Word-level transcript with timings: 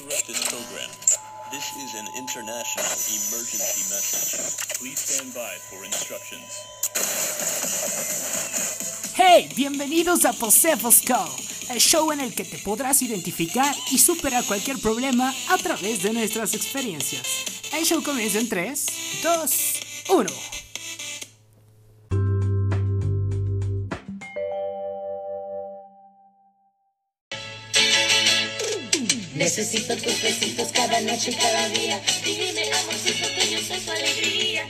interrupt 0.00 0.26
this 0.26 0.44
program. 0.48 0.90
This 1.50 1.76
is 1.76 1.94
an 1.94 2.06
international 2.16 2.84
emergency 2.84 3.82
message. 3.90 4.78
Please 4.78 4.98
stand 4.98 5.34
by 5.34 5.56
for 5.68 5.84
instructions. 5.84 6.64
Hey, 9.14 9.48
bienvenidos 9.56 10.24
a 10.24 10.32
Posefos 10.32 11.02
el 11.68 11.78
show 11.78 12.12
en 12.12 12.20
el 12.20 12.34
que 12.34 12.44
te 12.44 12.58
podrás 12.58 13.02
identificar 13.02 13.74
y 13.90 13.98
superar 13.98 14.44
cualquier 14.44 14.78
problema 14.78 15.34
a 15.48 15.58
través 15.58 16.02
de 16.02 16.12
nuestras 16.12 16.54
experiencias. 16.54 17.44
El 17.72 17.84
show 17.84 18.02
comienza 18.02 18.38
en 18.38 18.48
3, 18.48 18.86
2, 19.22 19.80
1. 20.08 20.59
Necesito 29.50 29.96
tus 29.96 30.22
besitos 30.22 30.70
cada 30.72 31.00
noche 31.00 31.32
y 31.32 31.34
cada 31.34 31.68
día. 31.70 32.00
Dime, 32.24 32.70
amorcito, 32.72 33.26
que 33.34 33.50
yo 33.50 33.58
soy 33.58 33.80
tu 33.80 33.90
alegría. 33.90 34.62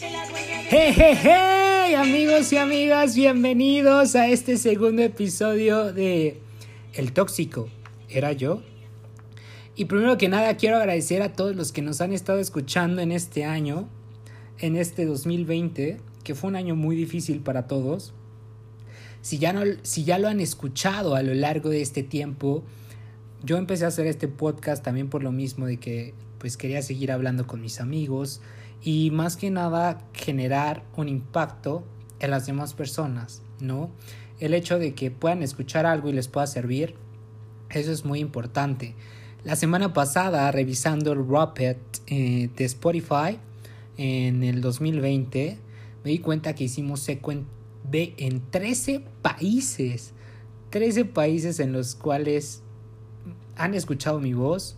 Yo 0.00 0.10
la 0.10 0.24
hey, 0.68 1.94
amigos 1.94 2.52
y 2.52 2.56
amigas, 2.56 3.14
bienvenidos 3.14 4.16
a 4.16 4.26
este 4.26 4.56
segundo 4.56 5.00
episodio 5.00 5.92
de 5.92 6.40
El 6.92 7.12
Tóxico. 7.12 7.68
¿Era 8.08 8.32
yo? 8.32 8.64
Y 9.76 9.84
primero 9.84 10.18
que 10.18 10.28
nada 10.28 10.56
quiero 10.56 10.78
agradecer 10.78 11.22
a 11.22 11.34
todos 11.34 11.54
los 11.54 11.70
que 11.70 11.82
nos 11.82 12.00
han 12.00 12.12
estado 12.12 12.40
escuchando 12.40 13.00
en 13.00 13.12
este 13.12 13.44
año, 13.44 13.88
en 14.58 14.74
este 14.74 15.04
2020, 15.04 16.00
que 16.24 16.34
fue 16.34 16.50
un 16.50 16.56
año 16.56 16.74
muy 16.74 16.96
difícil 16.96 17.38
para 17.38 17.68
todos. 17.68 18.12
Si 19.22 19.38
ya, 19.38 19.52
no, 19.52 19.62
si 19.84 20.02
ya 20.02 20.18
lo 20.18 20.26
han 20.26 20.40
escuchado 20.40 21.14
a 21.14 21.22
lo 21.22 21.32
largo 21.32 21.70
de 21.70 21.80
este 21.80 22.02
tiempo, 22.02 22.64
yo 23.44 23.58
empecé 23.58 23.84
a 23.84 23.88
hacer 23.88 24.06
este 24.06 24.26
podcast 24.26 24.82
también 24.82 25.08
por 25.08 25.22
lo 25.22 25.30
mismo 25.30 25.66
de 25.66 25.76
que 25.76 26.14
pues 26.38 26.56
quería 26.56 26.82
seguir 26.82 27.12
hablando 27.12 27.46
con 27.46 27.60
mis 27.60 27.80
amigos 27.80 28.40
y 28.82 29.10
más 29.10 29.36
que 29.36 29.50
nada 29.50 30.06
generar 30.12 30.82
un 30.96 31.08
impacto 31.08 31.84
en 32.20 32.30
las 32.30 32.46
demás 32.46 32.74
personas, 32.74 33.42
¿no? 33.60 33.90
El 34.40 34.54
hecho 34.54 34.78
de 34.78 34.94
que 34.94 35.10
puedan 35.10 35.42
escuchar 35.42 35.86
algo 35.86 36.08
y 36.08 36.12
les 36.12 36.28
pueda 36.28 36.46
servir, 36.46 36.94
eso 37.70 37.92
es 37.92 38.04
muy 38.04 38.20
importante. 38.20 38.94
La 39.42 39.56
semana 39.56 39.92
pasada, 39.92 40.50
revisando 40.50 41.12
el 41.12 41.26
Rapid 41.28 41.76
eh, 42.06 42.50
de 42.56 42.64
Spotify 42.64 43.38
en 43.96 44.42
el 44.42 44.60
2020, 44.60 45.58
me 46.02 46.10
di 46.10 46.18
cuenta 46.18 46.54
que 46.54 46.64
hicimos 46.64 47.00
sequen 47.00 47.46
B 47.90 48.14
en 48.16 48.42
13 48.50 49.04
países. 49.22 50.12
13 50.70 51.04
países 51.04 51.60
en 51.60 51.72
los 51.72 51.94
cuales 51.94 52.63
han 53.56 53.74
escuchado 53.74 54.20
mi 54.20 54.34
voz, 54.34 54.76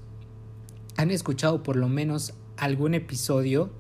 han 0.96 1.10
escuchado 1.10 1.62
por 1.62 1.77
lo 1.77 1.88
menos 1.88 2.34
algún 2.56 2.94
episodio 2.94 3.70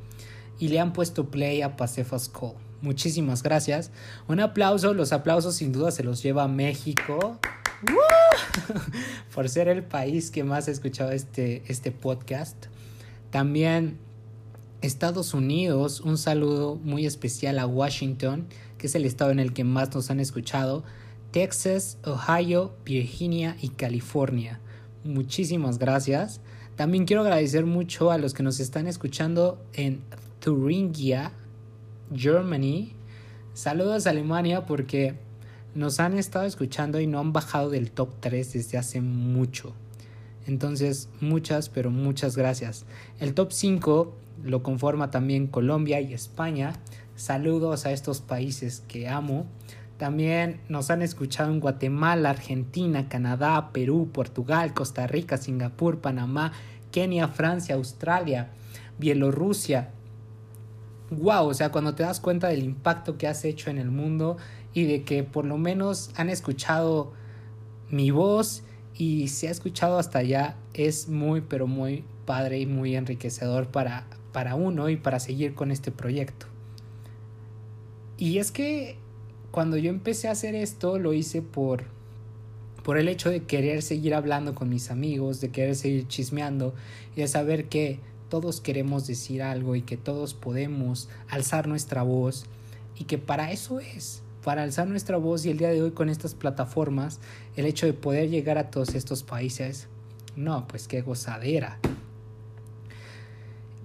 y 0.58 0.68
le 0.68 0.80
han 0.80 0.92
puesto 0.92 1.30
play 1.30 1.62
a 1.62 1.76
Pasefas 1.76 2.28
Call. 2.28 2.54
Muchísimas 2.82 3.42
gracias. 3.42 3.90
Un 4.28 4.40
aplauso, 4.40 4.94
los 4.94 5.12
aplausos 5.12 5.56
sin 5.56 5.72
duda 5.72 5.90
se 5.90 6.04
los 6.04 6.22
lleva 6.22 6.44
a 6.44 6.48
México. 6.48 7.38
Por 9.34 9.48
ser 9.48 9.68
el 9.68 9.82
país 9.82 10.30
que 10.30 10.44
más 10.44 10.68
ha 10.68 10.70
escuchado 10.70 11.12
este, 11.12 11.62
este 11.68 11.90
podcast. 11.90 12.66
También 13.30 13.98
Estados 14.82 15.34
Unidos, 15.34 16.00
un 16.00 16.18
saludo 16.18 16.76
muy 16.76 17.06
especial 17.06 17.58
a 17.58 17.66
Washington, 17.66 18.46
que 18.78 18.86
es 18.86 18.94
el 18.94 19.04
estado 19.04 19.30
en 19.30 19.40
el 19.40 19.52
que 19.52 19.64
más 19.64 19.94
nos 19.94 20.10
han 20.10 20.20
escuchado. 20.20 20.84
Texas, 21.32 21.98
Ohio, 22.04 22.74
Virginia 22.84 23.56
y 23.60 23.70
California. 23.70 24.60
Muchísimas 25.06 25.78
gracias. 25.78 26.40
También 26.74 27.06
quiero 27.06 27.22
agradecer 27.22 27.64
mucho 27.64 28.10
a 28.10 28.18
los 28.18 28.34
que 28.34 28.42
nos 28.42 28.60
están 28.60 28.86
escuchando 28.86 29.64
en 29.72 30.02
Thuringia, 30.40 31.32
Germany. 32.14 32.92
Saludos 33.54 34.06
a 34.06 34.10
Alemania 34.10 34.66
porque 34.66 35.14
nos 35.74 36.00
han 36.00 36.18
estado 36.18 36.44
escuchando 36.44 37.00
y 37.00 37.06
no 37.06 37.20
han 37.20 37.32
bajado 37.32 37.70
del 37.70 37.90
top 37.90 38.10
3 38.20 38.52
desde 38.52 38.78
hace 38.78 39.00
mucho. 39.00 39.74
Entonces, 40.46 41.08
muchas, 41.20 41.68
pero 41.68 41.90
muchas 41.90 42.36
gracias. 42.36 42.84
El 43.18 43.34
top 43.34 43.52
5 43.52 44.14
lo 44.44 44.62
conforma 44.62 45.10
también 45.10 45.46
Colombia 45.46 46.00
y 46.00 46.14
España. 46.14 46.74
Saludos 47.16 47.86
a 47.86 47.92
estos 47.92 48.20
países 48.20 48.82
que 48.86 49.08
amo. 49.08 49.46
También 49.98 50.60
nos 50.68 50.90
han 50.90 51.00
escuchado 51.00 51.50
en 51.50 51.60
Guatemala, 51.60 52.30
Argentina, 52.30 53.08
Canadá, 53.08 53.70
Perú, 53.72 54.10
Portugal, 54.12 54.74
Costa 54.74 55.06
Rica, 55.06 55.38
Singapur, 55.38 56.00
Panamá, 56.00 56.52
Kenia, 56.90 57.28
Francia, 57.28 57.76
Australia, 57.76 58.50
Bielorrusia. 58.98 59.90
Wow, 61.10 61.48
o 61.48 61.54
sea, 61.54 61.70
cuando 61.70 61.94
te 61.94 62.02
das 62.02 62.20
cuenta 62.20 62.48
del 62.48 62.62
impacto 62.62 63.16
que 63.16 63.26
has 63.26 63.44
hecho 63.44 63.70
en 63.70 63.78
el 63.78 63.90
mundo 63.90 64.36
y 64.74 64.84
de 64.84 65.02
que 65.04 65.22
por 65.22 65.46
lo 65.46 65.56
menos 65.56 66.10
han 66.16 66.28
escuchado 66.28 67.12
mi 67.88 68.10
voz 68.10 68.64
y 68.94 69.28
se 69.28 69.48
ha 69.48 69.50
escuchado 69.50 69.98
hasta 69.98 70.18
allá, 70.18 70.56
es 70.74 71.08
muy, 71.08 71.40
pero 71.40 71.66
muy 71.66 72.04
padre 72.26 72.58
y 72.58 72.66
muy 72.66 72.96
enriquecedor 72.96 73.68
para, 73.68 74.06
para 74.32 74.56
uno 74.56 74.90
y 74.90 74.96
para 74.96 75.20
seguir 75.20 75.54
con 75.54 75.70
este 75.70 75.90
proyecto. 75.90 76.46
Y 78.18 78.38
es 78.38 78.50
que 78.50 78.98
cuando 79.56 79.78
yo 79.78 79.88
empecé 79.88 80.28
a 80.28 80.32
hacer 80.32 80.54
esto 80.54 80.98
lo 80.98 81.14
hice 81.14 81.40
por 81.40 81.84
por 82.84 82.98
el 82.98 83.08
hecho 83.08 83.30
de 83.30 83.44
querer 83.44 83.80
seguir 83.80 84.14
hablando 84.14 84.54
con 84.54 84.68
mis 84.68 84.90
amigos, 84.90 85.40
de 85.40 85.48
querer 85.48 85.74
seguir 85.74 86.06
chismeando 86.08 86.74
y 87.16 87.22
de 87.22 87.26
saber 87.26 87.70
que 87.70 87.98
todos 88.28 88.60
queremos 88.60 89.06
decir 89.06 89.42
algo 89.42 89.74
y 89.74 89.80
que 89.80 89.96
todos 89.96 90.34
podemos 90.34 91.08
alzar 91.30 91.68
nuestra 91.68 92.02
voz 92.02 92.44
y 92.98 93.04
que 93.04 93.16
para 93.16 93.50
eso 93.50 93.80
es, 93.80 94.20
para 94.44 94.62
alzar 94.62 94.88
nuestra 94.88 95.16
voz 95.16 95.46
y 95.46 95.50
el 95.52 95.56
día 95.56 95.70
de 95.70 95.80
hoy 95.80 95.92
con 95.92 96.10
estas 96.10 96.34
plataformas, 96.34 97.18
el 97.56 97.64
hecho 97.64 97.86
de 97.86 97.94
poder 97.94 98.28
llegar 98.28 98.58
a 98.58 98.70
todos 98.70 98.94
estos 98.94 99.22
países, 99.22 99.88
no, 100.36 100.68
pues 100.68 100.86
qué 100.86 101.00
gozadera. 101.00 101.78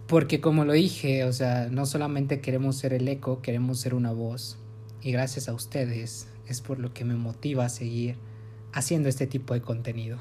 Porque 0.07 0.41
como 0.41 0.65
lo 0.65 0.73
dije, 0.73 1.23
o 1.23 1.31
sea, 1.31 1.69
no 1.71 1.85
solamente 1.85 2.41
queremos 2.41 2.75
ser 2.75 2.91
el 2.91 3.07
eco, 3.07 3.41
queremos 3.41 3.79
ser 3.79 3.93
una 3.93 4.11
voz. 4.11 4.57
Y 5.01 5.11
gracias 5.11 5.49
a 5.49 5.53
ustedes 5.53 6.27
es 6.47 6.61
por 6.61 6.79
lo 6.79 6.93
que 6.93 7.05
me 7.05 7.15
motiva 7.15 7.65
a 7.65 7.69
seguir 7.69 8.15
haciendo 8.73 9.09
este 9.09 9.27
tipo 9.27 9.53
de 9.53 9.61
contenido. 9.61 10.17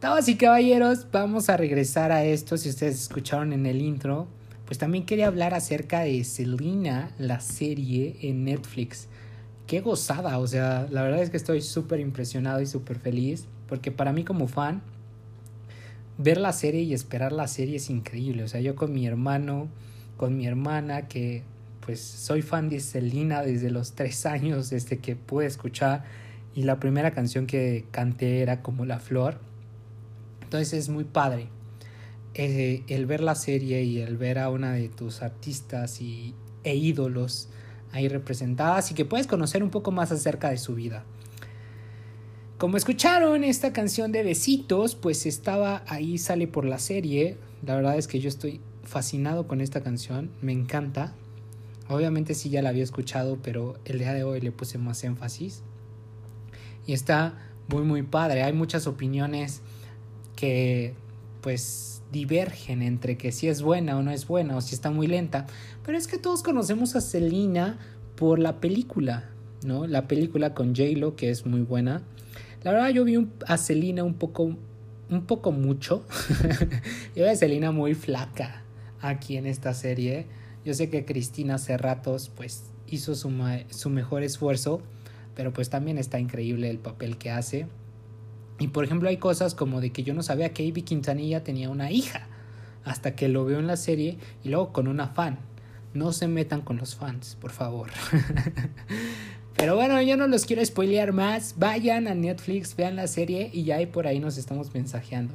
Damas 0.00 0.28
y 0.28 0.36
caballeros, 0.36 1.06
vamos 1.10 1.48
a 1.48 1.56
regresar 1.56 2.12
a 2.12 2.24
esto. 2.24 2.56
Si 2.56 2.68
ustedes 2.68 3.00
escucharon 3.00 3.52
en 3.52 3.66
el 3.66 3.80
intro, 3.80 4.28
pues 4.64 4.78
también 4.78 5.04
quería 5.04 5.26
hablar 5.26 5.54
acerca 5.54 6.00
de 6.00 6.22
Selena, 6.24 7.12
la 7.18 7.40
serie 7.40 8.16
en 8.22 8.44
Netflix. 8.44 9.08
Qué 9.66 9.80
gozada, 9.80 10.38
o 10.38 10.46
sea, 10.46 10.86
la 10.90 11.02
verdad 11.02 11.22
es 11.22 11.30
que 11.30 11.36
estoy 11.36 11.62
súper 11.62 12.00
impresionado 12.00 12.60
y 12.60 12.66
súper 12.66 12.98
feliz, 12.98 13.46
porque 13.68 13.90
para 13.90 14.12
mí 14.12 14.24
como 14.24 14.46
fan, 14.46 14.82
ver 16.16 16.38
la 16.38 16.52
serie 16.52 16.82
y 16.82 16.94
esperar 16.94 17.32
la 17.32 17.48
serie 17.48 17.76
es 17.76 17.90
increíble. 17.90 18.44
O 18.44 18.48
sea, 18.48 18.60
yo 18.60 18.76
con 18.76 18.92
mi 18.92 19.06
hermano, 19.06 19.68
con 20.16 20.36
mi 20.36 20.46
hermana, 20.46 21.08
que 21.08 21.42
pues 21.88 22.02
soy 22.02 22.42
fan 22.42 22.68
de 22.68 22.80
Selena 22.80 23.40
desde 23.40 23.70
los 23.70 23.92
tres 23.94 24.26
años, 24.26 24.68
desde 24.68 24.98
que 24.98 25.16
pude 25.16 25.46
escuchar, 25.46 26.04
y 26.54 26.64
la 26.64 26.78
primera 26.78 27.12
canción 27.12 27.46
que 27.46 27.86
canté 27.90 28.42
era 28.42 28.60
como 28.60 28.84
La 28.84 28.98
Flor. 28.98 29.38
Entonces 30.42 30.74
es 30.74 30.90
muy 30.90 31.04
padre 31.04 31.48
eh, 32.34 32.82
el 32.88 33.06
ver 33.06 33.22
la 33.22 33.34
serie 33.34 33.84
y 33.84 34.00
el 34.00 34.18
ver 34.18 34.38
a 34.38 34.50
una 34.50 34.72
de 34.72 34.90
tus 34.90 35.22
artistas 35.22 36.02
y, 36.02 36.34
e 36.62 36.76
ídolos 36.76 37.48
ahí 37.92 38.06
representadas 38.06 38.90
y 38.90 38.94
que 38.94 39.06
puedes 39.06 39.26
conocer 39.26 39.62
un 39.62 39.70
poco 39.70 39.90
más 39.90 40.12
acerca 40.12 40.50
de 40.50 40.58
su 40.58 40.74
vida. 40.74 41.04
Como 42.58 42.76
escucharon 42.76 43.44
esta 43.44 43.72
canción 43.72 44.12
de 44.12 44.24
Besitos, 44.24 44.94
pues 44.94 45.24
estaba 45.24 45.84
ahí, 45.86 46.18
sale 46.18 46.48
por 46.48 46.66
la 46.66 46.80
serie. 46.80 47.38
La 47.64 47.76
verdad 47.76 47.96
es 47.96 48.06
que 48.08 48.20
yo 48.20 48.28
estoy 48.28 48.60
fascinado 48.84 49.48
con 49.48 49.62
esta 49.62 49.82
canción, 49.82 50.30
me 50.42 50.52
encanta. 50.52 51.14
Obviamente 51.88 52.34
sí 52.34 52.50
ya 52.50 52.62
la 52.62 52.68
había 52.68 52.84
escuchado, 52.84 53.38
pero 53.42 53.78
el 53.84 53.98
día 53.98 54.12
de 54.12 54.24
hoy 54.24 54.40
le 54.40 54.52
puse 54.52 54.78
más 54.78 55.02
énfasis. 55.04 55.62
Y 56.86 56.92
está 56.92 57.34
muy 57.68 57.82
muy 57.82 58.02
padre. 58.02 58.42
Hay 58.42 58.52
muchas 58.52 58.86
opiniones 58.86 59.62
que 60.36 60.94
pues 61.40 62.02
divergen 62.12 62.82
entre 62.82 63.16
que 63.16 63.32
si 63.32 63.48
es 63.48 63.62
buena 63.62 63.96
o 63.96 64.02
no 64.02 64.10
es 64.10 64.26
buena 64.26 64.56
o 64.56 64.60
si 64.60 64.74
está 64.74 64.90
muy 64.90 65.06
lenta. 65.06 65.46
Pero 65.84 65.96
es 65.96 66.06
que 66.06 66.18
todos 66.18 66.42
conocemos 66.42 66.96
a 66.96 67.00
Selena 67.00 67.78
por 68.16 68.38
la 68.38 68.60
película, 68.60 69.30
¿no? 69.64 69.86
La 69.86 70.08
película 70.08 70.54
con 70.54 70.74
J-Lo 70.74 71.16
que 71.16 71.30
es 71.30 71.46
muy 71.46 71.62
buena. 71.62 72.02
La 72.62 72.72
verdad 72.72 72.88
yo 72.90 73.04
vi 73.04 73.28
a 73.46 73.56
Selena 73.56 74.04
un 74.04 74.14
poco, 74.14 74.56
un 75.10 75.26
poco 75.26 75.52
mucho. 75.52 76.04
yo 77.14 77.24
vi 77.24 77.28
a 77.28 77.36
Selena 77.36 77.70
muy 77.70 77.94
flaca 77.94 78.62
aquí 79.00 79.36
en 79.36 79.46
esta 79.46 79.74
serie. 79.74 80.26
Yo 80.64 80.74
sé 80.74 80.90
que 80.90 81.04
Cristina 81.04 81.54
hace 81.54 81.76
ratos 81.76 82.30
pues 82.34 82.64
hizo 82.86 83.14
su, 83.14 83.30
su 83.70 83.90
mejor 83.90 84.22
esfuerzo, 84.22 84.82
pero 85.34 85.52
pues 85.52 85.70
también 85.70 85.98
está 85.98 86.18
increíble 86.18 86.70
el 86.70 86.78
papel 86.78 87.16
que 87.18 87.30
hace. 87.30 87.66
Y 88.58 88.68
por 88.68 88.84
ejemplo 88.84 89.08
hay 89.08 89.18
cosas 89.18 89.54
como 89.54 89.80
de 89.80 89.90
que 89.90 90.02
yo 90.02 90.14
no 90.14 90.22
sabía 90.22 90.52
que 90.52 90.64
Ivy 90.64 90.82
Quintanilla 90.82 91.44
tenía 91.44 91.70
una 91.70 91.90
hija 91.90 92.26
hasta 92.84 93.14
que 93.14 93.28
lo 93.28 93.44
veo 93.44 93.58
en 93.58 93.66
la 93.66 93.76
serie 93.76 94.18
y 94.42 94.48
luego 94.48 94.72
con 94.72 94.88
una 94.88 95.08
fan. 95.08 95.38
No 95.94 96.12
se 96.12 96.28
metan 96.28 96.60
con 96.60 96.76
los 96.76 96.96
fans, 96.96 97.36
por 97.40 97.50
favor. 97.50 97.90
Pero 99.56 99.74
bueno, 99.74 100.00
yo 100.02 100.16
no 100.16 100.28
los 100.28 100.44
quiero 100.44 100.64
spoilear 100.64 101.12
más. 101.12 101.54
Vayan 101.58 102.06
a 102.06 102.14
Netflix, 102.14 102.76
vean 102.76 102.96
la 102.96 103.06
serie 103.06 103.50
y 103.52 103.64
ya 103.64 103.78
por 103.90 104.06
ahí 104.06 104.20
nos 104.20 104.38
estamos 104.38 104.72
mensajeando. 104.72 105.34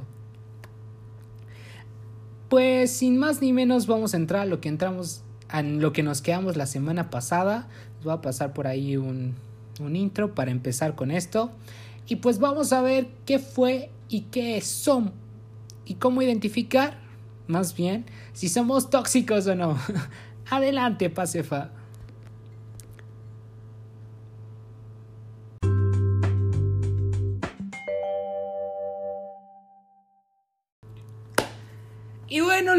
Pues 2.48 2.90
sin 2.90 3.18
más 3.18 3.40
ni 3.40 3.52
menos 3.52 3.86
vamos 3.86 4.14
a 4.14 4.16
entrar 4.16 4.42
a 4.42 4.46
lo 4.46 4.60
que 4.60 4.68
entramos, 4.68 5.22
a 5.48 5.62
lo 5.62 5.92
que 5.92 6.02
nos 6.02 6.22
quedamos 6.22 6.56
la 6.56 6.66
semana 6.66 7.10
pasada. 7.10 7.68
Voy 8.02 8.12
a 8.12 8.20
pasar 8.20 8.52
por 8.52 8.66
ahí 8.66 8.96
un, 8.96 9.34
un 9.80 9.96
intro 9.96 10.34
para 10.34 10.50
empezar 10.50 10.94
con 10.94 11.10
esto. 11.10 11.50
Y 12.06 12.16
pues 12.16 12.38
vamos 12.38 12.72
a 12.72 12.82
ver 12.82 13.08
qué 13.24 13.38
fue 13.38 13.90
y 14.08 14.22
qué 14.22 14.60
son 14.60 15.12
y 15.86 15.94
cómo 15.94 16.22
identificar, 16.22 16.98
más 17.46 17.74
bien, 17.74 18.06
si 18.32 18.48
somos 18.48 18.90
tóxicos 18.90 19.46
o 19.46 19.54
no. 19.54 19.78
Adelante, 20.50 21.10
Pacefa. 21.10 21.70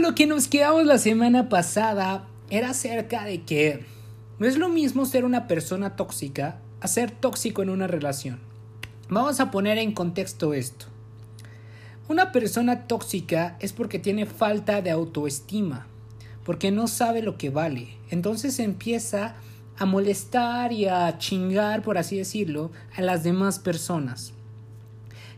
Lo 0.05 0.13
que 0.13 0.27
nos 0.27 0.47
quedamos 0.47 0.85
la 0.85 0.99
semana 0.99 1.49
pasada 1.49 2.27
era 2.51 2.69
acerca 2.69 3.25
de 3.25 3.41
que 3.41 3.83
no 4.37 4.45
es 4.45 4.55
lo 4.55 4.69
mismo 4.69 5.03
ser 5.07 5.25
una 5.25 5.47
persona 5.47 5.95
tóxica 5.95 6.59
a 6.79 6.87
ser 6.87 7.09
tóxico 7.09 7.63
en 7.63 7.71
una 7.71 7.87
relación. 7.87 8.39
Vamos 9.09 9.39
a 9.39 9.49
poner 9.49 9.79
en 9.79 9.93
contexto 9.93 10.53
esto. 10.53 10.85
Una 12.07 12.31
persona 12.31 12.85
tóxica 12.85 13.57
es 13.59 13.73
porque 13.73 13.97
tiene 13.97 14.27
falta 14.27 14.83
de 14.83 14.91
autoestima, 14.91 15.87
porque 16.43 16.69
no 16.69 16.87
sabe 16.87 17.23
lo 17.23 17.39
que 17.39 17.49
vale. 17.49 17.97
Entonces 18.11 18.59
empieza 18.59 19.33
a 19.75 19.87
molestar 19.87 20.71
y 20.71 20.85
a 20.85 21.17
chingar, 21.17 21.81
por 21.81 21.97
así 21.97 22.15
decirlo, 22.15 22.69
a 22.95 23.01
las 23.01 23.23
demás 23.23 23.57
personas. 23.57 24.34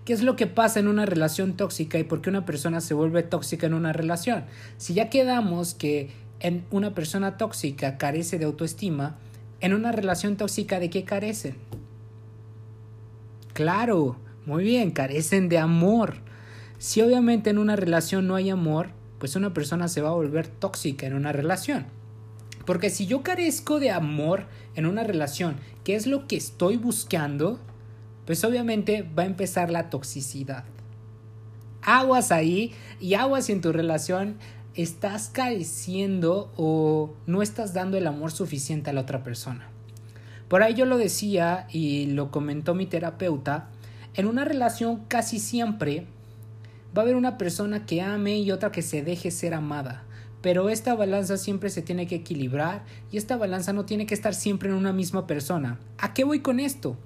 ¿Qué 0.07 0.13
es 0.13 0.23
lo 0.23 0.37
que 0.37 0.47
pasa 0.47 0.79
en 0.79 0.87
una 0.87 1.05
relación 1.05 1.57
tóxica 1.57 1.99
y 1.99 2.05
por 2.05 2.21
qué 2.21 2.29
una 2.29 2.45
persona 2.45 2.79
se 2.79 2.93
vuelve 2.93 3.23
tóxica 3.23 3.67
en 3.67 3.73
una 3.73 3.91
relación? 3.91 4.45
Si 4.77 4.93
ya 4.93 5.09
quedamos 5.09 5.73
que 5.73 6.11
en 6.39 6.63
una 6.71 6.95
persona 6.95 7.35
tóxica 7.35 7.97
carece 7.97 8.39
de 8.39 8.45
autoestima, 8.45 9.17
en 9.59 9.73
una 9.73 9.91
relación 9.91 10.37
tóxica 10.37 10.79
¿de 10.79 10.89
qué 10.89 11.03
carecen? 11.03 11.57
Claro, 13.51 14.15
muy 14.45 14.63
bien, 14.63 14.91
carecen 14.91 15.49
de 15.49 15.57
amor. 15.57 16.19
Si 16.77 17.01
obviamente 17.01 17.49
en 17.49 17.57
una 17.57 17.75
relación 17.75 18.27
no 18.27 18.35
hay 18.35 18.49
amor, 18.49 18.91
pues 19.19 19.35
una 19.35 19.53
persona 19.53 19.89
se 19.89 19.99
va 19.99 20.07
a 20.07 20.13
volver 20.13 20.47
tóxica 20.47 21.05
en 21.05 21.15
una 21.15 21.33
relación. 21.33 21.85
Porque 22.65 22.89
si 22.89 23.07
yo 23.07 23.23
carezco 23.23 23.81
de 23.81 23.91
amor 23.91 24.45
en 24.73 24.85
una 24.85 25.03
relación, 25.03 25.57
¿qué 25.83 25.95
es 25.95 26.07
lo 26.07 26.29
que 26.29 26.37
estoy 26.37 26.77
buscando? 26.77 27.59
Pues 28.27 28.43
obviamente 28.43 29.09
va 29.17 29.23
a 29.23 29.25
empezar 29.25 29.71
la 29.71 29.89
toxicidad. 29.89 30.65
Aguas 31.81 32.33
ahí 32.33 32.73
y 32.99 33.13
aguas 33.13 33.45
si 33.45 33.53
en 33.53 33.61
tu 33.61 33.71
relación 33.71 34.35
estás 34.75 35.29
careciendo 35.29 36.51
o 36.57 37.15
no 37.25 37.41
estás 37.41 37.73
dando 37.73 37.97
el 37.97 38.05
amor 38.05 38.31
suficiente 38.31 38.89
a 38.89 38.93
la 38.93 39.01
otra 39.01 39.23
persona. 39.23 39.69
Por 40.49 40.61
ahí 40.61 40.73
yo 40.73 40.85
lo 40.85 40.97
decía 40.97 41.67
y 41.71 42.07
lo 42.07 42.29
comentó 42.29 42.75
mi 42.75 42.85
terapeuta, 42.85 43.69
en 44.13 44.27
una 44.27 44.43
relación 44.43 45.05
casi 45.07 45.39
siempre 45.39 46.05
va 46.95 47.01
a 47.01 47.05
haber 47.05 47.15
una 47.15 47.37
persona 47.37 47.85
que 47.85 48.01
ame 48.01 48.39
y 48.39 48.51
otra 48.51 48.73
que 48.73 48.81
se 48.81 49.03
deje 49.03 49.31
ser 49.31 49.53
amada. 49.53 50.03
Pero 50.41 50.69
esta 50.69 50.95
balanza 50.95 51.37
siempre 51.37 51.69
se 51.69 51.81
tiene 51.81 52.07
que 52.07 52.15
equilibrar 52.15 52.83
y 53.09 53.17
esta 53.17 53.37
balanza 53.37 53.71
no 53.71 53.85
tiene 53.85 54.05
que 54.05 54.13
estar 54.13 54.35
siempre 54.35 54.69
en 54.69 54.75
una 54.75 54.91
misma 54.91 55.27
persona. 55.27 55.79
¿A 55.97 56.13
qué 56.13 56.25
voy 56.25 56.41
con 56.41 56.59
esto? 56.59 56.97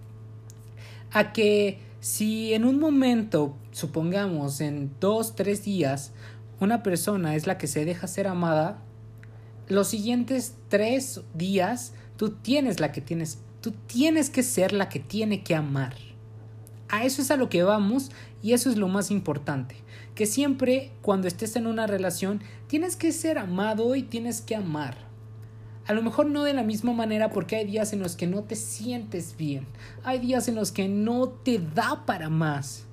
A 1.12 1.34
que 1.34 1.80
si 2.00 2.54
en 2.54 2.66
un 2.66 2.80
momento, 2.80 3.56
supongamos 3.72 4.62
en 4.62 4.92
dos, 5.00 5.36
tres 5.36 5.64
días, 5.64 6.14
una 6.60 6.84
persona 6.84 7.36
es 7.36 7.48
la 7.48 7.58
que 7.58 7.68
se 7.68 7.86
deja 7.86 8.08
ser 8.08 8.28
amada, 8.28 8.82
los 9.68 9.88
siguientes 9.88 10.56
tres 10.68 11.22
días 11.34 11.94
tú 12.18 12.32
tienes 12.32 12.80
la 12.80 12.92
que 12.92 13.02
tienes, 13.02 13.40
tú 13.62 13.72
tienes 13.72 14.30
que 14.30 14.44
ser 14.44 14.74
la 14.74 14.90
que 14.90 15.00
tiene 15.00 15.44
que 15.44 15.56
amar. 15.56 15.96
A 16.90 17.06
eso 17.06 17.22
es 17.22 17.32
a 17.32 17.38
lo 17.38 17.50
que 17.50 17.64
vamos 17.64 18.12
y 18.42 18.54
eso 18.54 18.70
es 18.70 18.78
lo 18.78 18.88
más 18.88 19.12
importante. 19.12 19.76
Que 20.14 20.26
siempre 20.26 20.92
cuando 21.02 21.28
estés 21.28 21.56
en 21.56 21.68
una 21.68 21.88
relación 21.88 22.42
tienes 22.68 22.96
que 22.96 23.12
ser 23.12 23.38
amado 23.38 23.96
y 23.96 24.04
tienes 24.04 24.42
que 24.42 24.56
amar. 24.56 25.11
A 25.88 25.94
lo 25.94 26.02
mejor 26.04 26.28
no 26.28 26.44
de 26.44 26.54
la 26.54 26.64
misma 26.64 26.94
manera 26.94 27.32
porque 27.32 27.56
hay 27.56 27.66
días 27.66 27.92
en 27.94 28.00
los 28.00 28.16
que 28.16 28.28
no 28.28 28.44
te 28.44 28.56
sientes 28.56 29.36
bien. 29.38 29.66
Hay 30.04 30.20
días 30.20 30.48
en 30.48 30.56
los 30.56 30.72
que 30.72 30.88
no 30.88 31.30
te 31.30 31.60
da 31.60 32.06
para 32.06 32.30
más. 32.30 32.86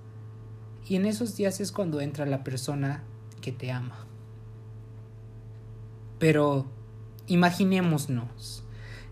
Y 0.89 0.97
en 0.97 1.05
esos 1.05 1.37
días 1.37 1.61
es 1.61 1.71
cuando 1.71 2.01
entra 2.01 2.25
la 2.25 2.43
persona 2.45 3.05
que 3.43 3.53
te 3.53 3.71
ama. 3.71 4.07
Pero 6.19 6.67
imaginémonos. 7.27 8.65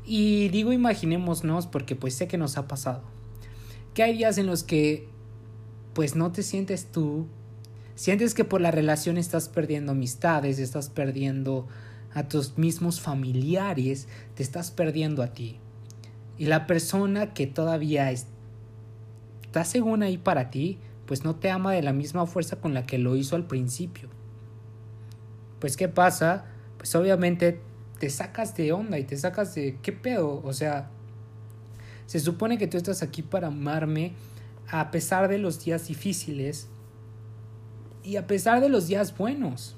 Y 0.06 0.48
digo 0.48 0.72
imaginémonos 0.72 1.66
porque 1.66 1.96
pues 1.96 2.14
sé 2.14 2.28
que 2.28 2.38
nos 2.38 2.56
ha 2.56 2.66
pasado. 2.66 3.02
Que 3.92 4.02
hay 4.02 4.16
días 4.16 4.38
en 4.38 4.46
los 4.46 4.62
que 4.62 5.08
pues 5.92 6.16
no 6.16 6.32
te 6.32 6.42
sientes 6.42 6.90
tú. 6.90 7.26
Sientes 7.94 8.34
que 8.34 8.44
por 8.44 8.60
la 8.60 8.70
relación 8.70 9.16
estás 9.16 9.48
perdiendo 9.48 9.92
amistades, 9.92 10.58
estás 10.58 10.88
perdiendo 10.88 11.66
a 12.16 12.28
tus 12.28 12.56
mismos 12.56 13.02
familiares, 13.02 14.08
te 14.34 14.42
estás 14.42 14.70
perdiendo 14.70 15.22
a 15.22 15.34
ti. 15.34 15.58
Y 16.38 16.46
la 16.46 16.66
persona 16.66 17.34
que 17.34 17.46
todavía 17.46 18.10
está 18.10 19.64
según 19.64 20.02
ahí 20.02 20.16
para 20.16 20.48
ti, 20.48 20.78
pues 21.04 21.24
no 21.24 21.36
te 21.36 21.50
ama 21.50 21.74
de 21.74 21.82
la 21.82 21.92
misma 21.92 22.24
fuerza 22.24 22.56
con 22.56 22.72
la 22.72 22.86
que 22.86 22.96
lo 22.96 23.16
hizo 23.16 23.36
al 23.36 23.46
principio. 23.46 24.08
Pues 25.60 25.76
¿qué 25.76 25.88
pasa? 25.88 26.46
Pues 26.78 26.94
obviamente 26.94 27.60
te 27.98 28.08
sacas 28.08 28.56
de 28.56 28.72
onda 28.72 28.98
y 28.98 29.04
te 29.04 29.18
sacas 29.18 29.54
de 29.54 29.78
¿qué 29.82 29.92
pedo? 29.92 30.40
O 30.42 30.54
sea, 30.54 30.88
se 32.06 32.18
supone 32.18 32.56
que 32.56 32.66
tú 32.66 32.78
estás 32.78 33.02
aquí 33.02 33.20
para 33.20 33.48
amarme 33.48 34.14
a 34.68 34.90
pesar 34.90 35.28
de 35.28 35.36
los 35.36 35.62
días 35.62 35.88
difíciles 35.88 36.68
y 38.02 38.16
a 38.16 38.26
pesar 38.26 38.62
de 38.62 38.70
los 38.70 38.86
días 38.86 39.14
buenos. 39.18 39.76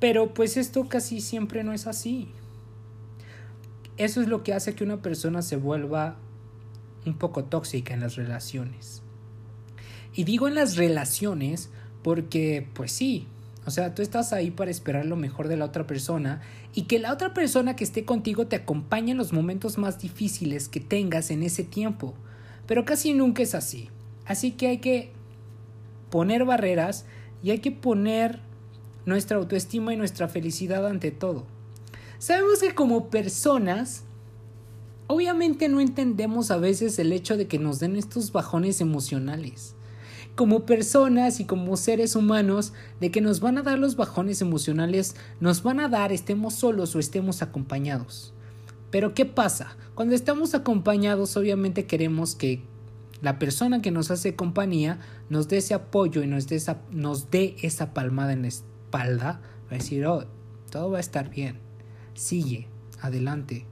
Pero 0.00 0.34
pues 0.34 0.56
esto 0.56 0.88
casi 0.88 1.20
siempre 1.20 1.64
no 1.64 1.72
es 1.72 1.86
así. 1.86 2.28
Eso 3.96 4.20
es 4.20 4.28
lo 4.28 4.44
que 4.44 4.54
hace 4.54 4.74
que 4.74 4.84
una 4.84 5.02
persona 5.02 5.42
se 5.42 5.56
vuelva 5.56 6.16
un 7.04 7.18
poco 7.18 7.44
tóxica 7.44 7.94
en 7.94 8.00
las 8.00 8.16
relaciones. 8.16 9.02
Y 10.14 10.24
digo 10.24 10.48
en 10.48 10.54
las 10.54 10.76
relaciones 10.76 11.70
porque 12.02 12.66
pues 12.74 12.92
sí, 12.92 13.26
o 13.66 13.70
sea, 13.70 13.94
tú 13.94 14.02
estás 14.02 14.32
ahí 14.32 14.50
para 14.50 14.70
esperar 14.70 15.04
lo 15.04 15.16
mejor 15.16 15.48
de 15.48 15.56
la 15.56 15.66
otra 15.66 15.86
persona 15.86 16.40
y 16.74 16.82
que 16.84 16.98
la 16.98 17.12
otra 17.12 17.34
persona 17.34 17.76
que 17.76 17.84
esté 17.84 18.04
contigo 18.04 18.46
te 18.46 18.56
acompañe 18.56 19.12
en 19.12 19.18
los 19.18 19.32
momentos 19.32 19.78
más 19.78 19.98
difíciles 19.98 20.68
que 20.68 20.80
tengas 20.80 21.30
en 21.30 21.42
ese 21.42 21.64
tiempo. 21.64 22.14
Pero 22.66 22.84
casi 22.84 23.12
nunca 23.12 23.42
es 23.42 23.54
así. 23.54 23.90
Así 24.24 24.52
que 24.52 24.68
hay 24.68 24.78
que 24.78 25.10
poner 26.10 26.44
barreras 26.44 27.04
y 27.42 27.50
hay 27.50 27.58
que 27.58 27.72
poner 27.72 28.40
nuestra 29.08 29.38
autoestima 29.38 29.92
y 29.92 29.96
nuestra 29.96 30.28
felicidad 30.28 30.86
ante 30.86 31.10
todo. 31.10 31.46
Sabemos 32.18 32.60
que 32.60 32.74
como 32.74 33.10
personas, 33.10 34.04
obviamente 35.06 35.68
no 35.68 35.80
entendemos 35.80 36.50
a 36.50 36.58
veces 36.58 36.98
el 36.98 37.12
hecho 37.12 37.36
de 37.36 37.46
que 37.46 37.58
nos 37.58 37.80
den 37.80 37.96
estos 37.96 38.32
bajones 38.32 38.80
emocionales. 38.80 39.74
Como 40.34 40.66
personas 40.66 41.40
y 41.40 41.44
como 41.44 41.76
seres 41.76 42.14
humanos, 42.14 42.72
de 43.00 43.10
que 43.10 43.20
nos 43.20 43.40
van 43.40 43.58
a 43.58 43.62
dar 43.62 43.78
los 43.78 43.96
bajones 43.96 44.40
emocionales, 44.40 45.16
nos 45.40 45.62
van 45.62 45.80
a 45.80 45.88
dar 45.88 46.12
estemos 46.12 46.54
solos 46.54 46.94
o 46.94 47.00
estemos 47.00 47.42
acompañados. 47.42 48.32
Pero 48.90 49.14
¿qué 49.14 49.24
pasa? 49.24 49.76
Cuando 49.94 50.14
estamos 50.14 50.54
acompañados, 50.54 51.36
obviamente 51.36 51.86
queremos 51.86 52.34
que 52.34 52.62
la 53.20 53.38
persona 53.38 53.82
que 53.82 53.90
nos 53.90 54.10
hace 54.10 54.36
compañía 54.36 55.00
nos 55.28 55.48
dé 55.48 55.58
ese 55.58 55.74
apoyo 55.74 56.22
y 56.22 56.26
nos 56.26 56.46
dé 56.46 56.56
esa, 56.56 56.82
nos 56.90 57.30
dé 57.30 57.56
esa 57.62 57.92
palmada 57.92 58.32
en 58.32 58.44
espalda, 58.88 59.40
va 59.66 59.70
a 59.70 59.74
decir, 59.74 60.06
oh, 60.06 60.24
todo 60.70 60.90
va 60.90 60.96
a 60.96 61.00
estar 61.00 61.28
bien. 61.30 61.58
Sigue, 62.14 62.68
adelante. 63.00 63.66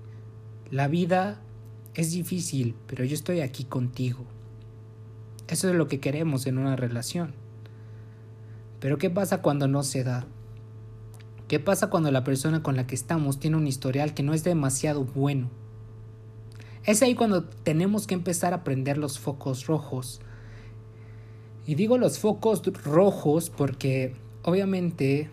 La 0.70 0.88
vida 0.88 1.40
es 1.94 2.12
difícil, 2.12 2.74
pero 2.86 3.04
yo 3.04 3.14
estoy 3.14 3.40
aquí 3.40 3.64
contigo. 3.64 4.24
Eso 5.48 5.70
es 5.70 5.74
lo 5.74 5.88
que 5.88 6.00
queremos 6.00 6.46
en 6.46 6.58
una 6.58 6.76
relación. 6.76 7.34
Pero 8.80 8.98
¿qué 8.98 9.08
pasa 9.08 9.40
cuando 9.40 9.68
no 9.68 9.82
se 9.82 10.04
da? 10.04 10.26
¿Qué 11.48 11.60
pasa 11.60 11.88
cuando 11.88 12.10
la 12.10 12.24
persona 12.24 12.62
con 12.62 12.76
la 12.76 12.86
que 12.86 12.96
estamos 12.96 13.38
tiene 13.38 13.56
un 13.56 13.66
historial 13.66 14.12
que 14.12 14.22
no 14.22 14.34
es 14.34 14.44
demasiado 14.44 15.04
bueno? 15.04 15.48
Es 16.84 17.02
ahí 17.02 17.14
cuando 17.14 17.44
tenemos 17.44 18.06
que 18.06 18.14
empezar 18.14 18.52
a 18.52 18.64
prender 18.64 18.98
los 18.98 19.18
focos 19.18 19.66
rojos 19.66 20.20
Y 21.66 21.74
digo 21.74 21.98
los 21.98 22.20
focos 22.20 22.62
rojos 22.84 23.50
porque 23.50 24.14
obviamente 24.46 25.28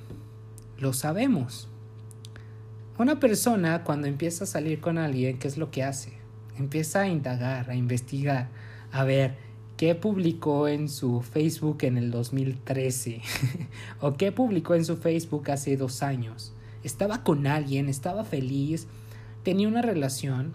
lo 0.79 0.91
sabemos. 0.91 1.69
Una 2.97 3.19
persona 3.19 3.83
cuando 3.83 4.07
empieza 4.07 4.43
a 4.43 4.47
salir 4.47 4.81
con 4.81 4.97
alguien, 4.97 5.37
¿qué 5.37 5.47
es 5.47 5.57
lo 5.57 5.69
que 5.69 5.83
hace? 5.83 6.13
Empieza 6.57 7.01
a 7.01 7.07
indagar, 7.07 7.69
a 7.69 7.75
investigar, 7.75 8.49
a 8.91 9.03
ver 9.03 9.37
qué 9.77 9.93
publicó 9.93 10.67
en 10.67 10.89
su 10.89 11.21
Facebook 11.21 11.83
en 11.83 11.97
el 11.97 12.09
2013 12.09 13.21
o 14.01 14.13
qué 14.13 14.31
publicó 14.31 14.73
en 14.73 14.83
su 14.83 14.97
Facebook 14.97 15.51
hace 15.51 15.77
dos 15.77 16.01
años. 16.01 16.51
Estaba 16.83 17.23
con 17.23 17.45
alguien, 17.45 17.89
estaba 17.89 18.25
feliz, 18.25 18.87
tenía 19.43 19.67
una 19.67 19.83
relación. 19.83 20.53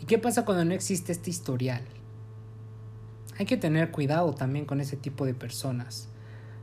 ¿Y 0.00 0.04
qué 0.04 0.18
pasa 0.18 0.44
cuando 0.44 0.64
no 0.64 0.74
existe 0.74 1.10
este 1.10 1.30
historial? 1.30 1.82
Hay 3.36 3.46
que 3.46 3.56
tener 3.56 3.90
cuidado 3.90 4.32
también 4.32 4.64
con 4.64 4.80
ese 4.80 4.96
tipo 4.96 5.26
de 5.26 5.34
personas, 5.34 6.08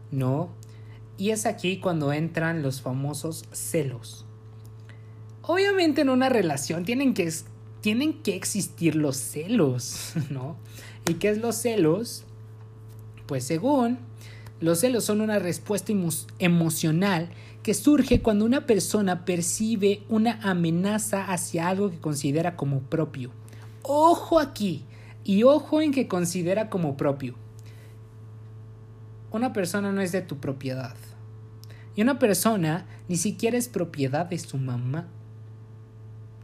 ¿no? 0.10 0.58
Y 1.20 1.30
es 1.32 1.46
aquí 1.46 1.78
cuando 1.78 2.12
entran 2.14 2.64
los 2.64 2.82
famosos 2.82 3.44
celos. 3.52 4.26
Obviamente 5.44 6.02
en 6.02 6.10
una 6.10 6.30
relación 6.30 6.86
tienen 6.86 7.14
que, 7.14 7.32
tienen 7.82 8.24
que 8.24 8.36
existir 8.36 8.96
los 8.96 9.18
celos, 9.18 10.14
¿no? 10.30 10.56
¿Y 11.08 11.16
qué 11.16 11.30
es 11.30 11.38
los 11.38 11.58
celos? 11.58 12.24
Pues 13.28 13.44
según, 13.44 14.00
los 14.62 14.80
celos 14.80 15.04
son 15.04 15.20
una 15.20 15.40
respuesta 15.40 15.94
emocional 16.40 17.30
que 17.64 17.74
surge 17.74 18.22
cuando 18.22 18.46
una 18.46 18.66
persona 18.66 19.26
percibe 19.26 20.04
una 20.08 20.40
amenaza 20.42 21.26
hacia 21.26 21.68
algo 21.68 21.92
que 21.92 22.00
considera 22.00 22.56
como 22.56 22.80
propio. 22.80 23.32
Ojo 23.84 24.40
aquí, 24.40 24.86
y 25.26 25.44
ojo 25.44 25.82
en 25.82 25.92
que 25.92 26.08
considera 26.08 26.70
como 26.70 26.96
propio. 26.96 27.36
Una 29.32 29.54
persona 29.54 29.92
no 29.92 30.02
es 30.02 30.12
de 30.12 30.22
tu 30.22 30.38
propiedad. 30.38 30.96
Y 32.00 32.01
una 32.01 32.18
persona 32.18 32.86
ni 33.10 33.18
siquiera 33.18 33.58
es 33.58 33.68
propiedad 33.68 34.25
de 34.25 34.39
su 34.39 34.58
mamá. 34.58 35.10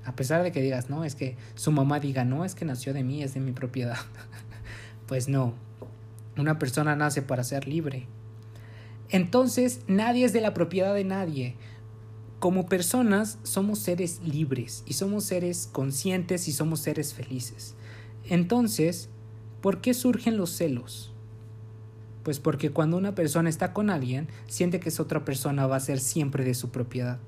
A 0.04 0.14
pesar 0.14 0.44
de 0.44 0.52
que 0.52 0.62
digas, 0.62 0.90
no, 0.90 1.06
es 1.06 1.16
que 1.16 1.38
su 1.54 1.72
mamá 1.72 2.02
diga, 2.02 2.26
no, 2.26 2.44
es 2.44 2.56
que 2.56 2.66
nació 2.66 2.92
de 2.92 3.06
mí, 3.06 3.24
es 3.24 3.36
de 3.36 3.40
mi 3.40 3.54
propiedad. 3.54 3.96
pues 5.08 5.30
no. 5.30 5.54
Una 6.36 6.60
persona 6.60 6.98
nace 6.98 7.22
para 7.22 7.46
ser 7.46 7.70
libre. 7.70 8.06
Entonces, 9.08 9.80
nadie 9.88 10.26
es 10.26 10.34
de 10.34 10.42
la 10.42 10.54
propiedad 10.54 10.94
de 10.94 11.06
nadie. 11.06 11.56
Como 12.40 12.66
personas 12.66 13.40
somos 13.44 13.80
seres 13.80 14.20
libres 14.26 14.84
y 14.86 14.92
somos 14.96 15.24
seres 15.24 15.70
conscientes 15.72 16.50
y 16.50 16.52
somos 16.52 16.82
seres 16.82 17.14
felices. 17.14 17.76
Entonces, 18.28 19.08
¿por 19.62 19.80
qué 19.80 19.94
surgen 19.94 20.36
los 20.36 20.50
celos? 20.50 21.15
Pues 22.26 22.40
porque 22.40 22.72
cuando 22.72 22.98
una 22.98 23.14
persona 23.14 23.50
está 23.50 23.72
con 23.72 23.92
alguien, 23.92 24.30
siente 24.48 24.80
que 24.80 24.90
esa 24.90 25.04
otra 25.04 25.24
persona 25.24 25.68
va 25.68 25.76
a 25.76 25.80
ser 25.80 26.00
siempre 26.00 26.44
de 26.44 26.56
su 26.56 26.72
propiedad. 26.72 27.20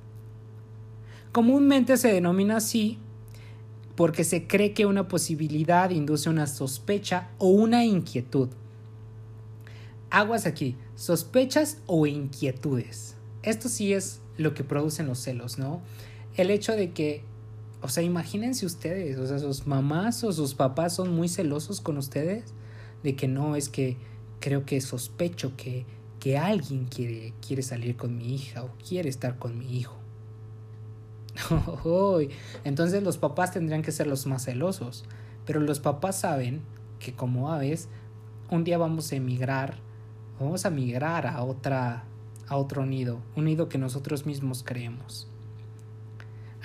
Comúnmente 1.31 1.97
se 1.97 2.11
denomina 2.11 2.57
así 2.57 2.97
porque 3.95 4.23
se 4.23 4.47
cree 4.47 4.73
que 4.73 4.87
una 4.87 5.07
posibilidad 5.07 5.91
induce 5.91 6.31
una 6.31 6.47
sospecha 6.47 7.29
o 7.37 7.49
una 7.49 7.85
inquietud. 7.85 8.49
Aguas 10.09 10.47
aquí, 10.47 10.75
sospechas 10.95 11.77
o 11.85 12.07
inquietudes. 12.07 13.13
Esto 13.43 13.69
sí 13.69 13.93
es 13.93 14.19
lo 14.35 14.55
que 14.55 14.63
producen 14.63 15.05
los 15.05 15.19
celos, 15.19 15.59
¿no? 15.59 15.81
El 16.37 16.49
hecho 16.49 16.71
de 16.71 16.89
que 16.89 17.23
o 17.83 17.87
sea, 17.87 18.01
imagínense 18.01 18.65
ustedes, 18.65 19.19
o 19.19 19.27
sea, 19.27 19.37
sus 19.37 19.67
mamás 19.67 20.23
o 20.23 20.31
sus 20.31 20.55
papás 20.55 20.95
son 20.95 21.13
muy 21.13 21.29
celosos 21.29 21.81
con 21.81 21.99
ustedes 21.99 22.45
de 23.03 23.15
que 23.15 23.27
no, 23.27 23.55
es 23.55 23.69
que 23.69 23.97
creo 24.39 24.65
que 24.65 24.81
sospecho 24.81 25.55
que, 25.55 25.85
que 26.19 26.37
alguien 26.37 26.85
quiere, 26.85 27.33
quiere 27.45 27.61
salir 27.63 27.95
con 27.95 28.17
mi 28.17 28.35
hija 28.35 28.63
o 28.63 28.71
quiere 28.87 29.09
estar 29.09 29.37
con 29.37 29.57
mi 29.57 29.77
hijo. 29.77 29.95
Entonces 32.63 33.03
los 33.03 33.17
papás 33.17 33.51
tendrían 33.51 33.81
que 33.81 33.91
ser 33.91 34.07
los 34.07 34.25
más 34.25 34.45
celosos, 34.45 35.05
pero 35.45 35.59
los 35.59 35.79
papás 35.79 36.19
saben 36.19 36.61
que 36.99 37.13
como 37.13 37.51
aves, 37.51 37.89
un 38.49 38.63
día 38.63 38.77
vamos 38.77 39.11
a 39.11 39.15
emigrar, 39.15 39.77
vamos 40.39 40.65
a 40.65 40.69
migrar 40.69 41.27
a 41.27 41.43
otra 41.43 42.05
a 42.47 42.55
otro 42.55 42.85
nido, 42.85 43.19
un 43.35 43.45
nido 43.45 43.67
que 43.67 43.77
nosotros 43.77 44.25
mismos 44.25 44.63
creemos. 44.63 45.27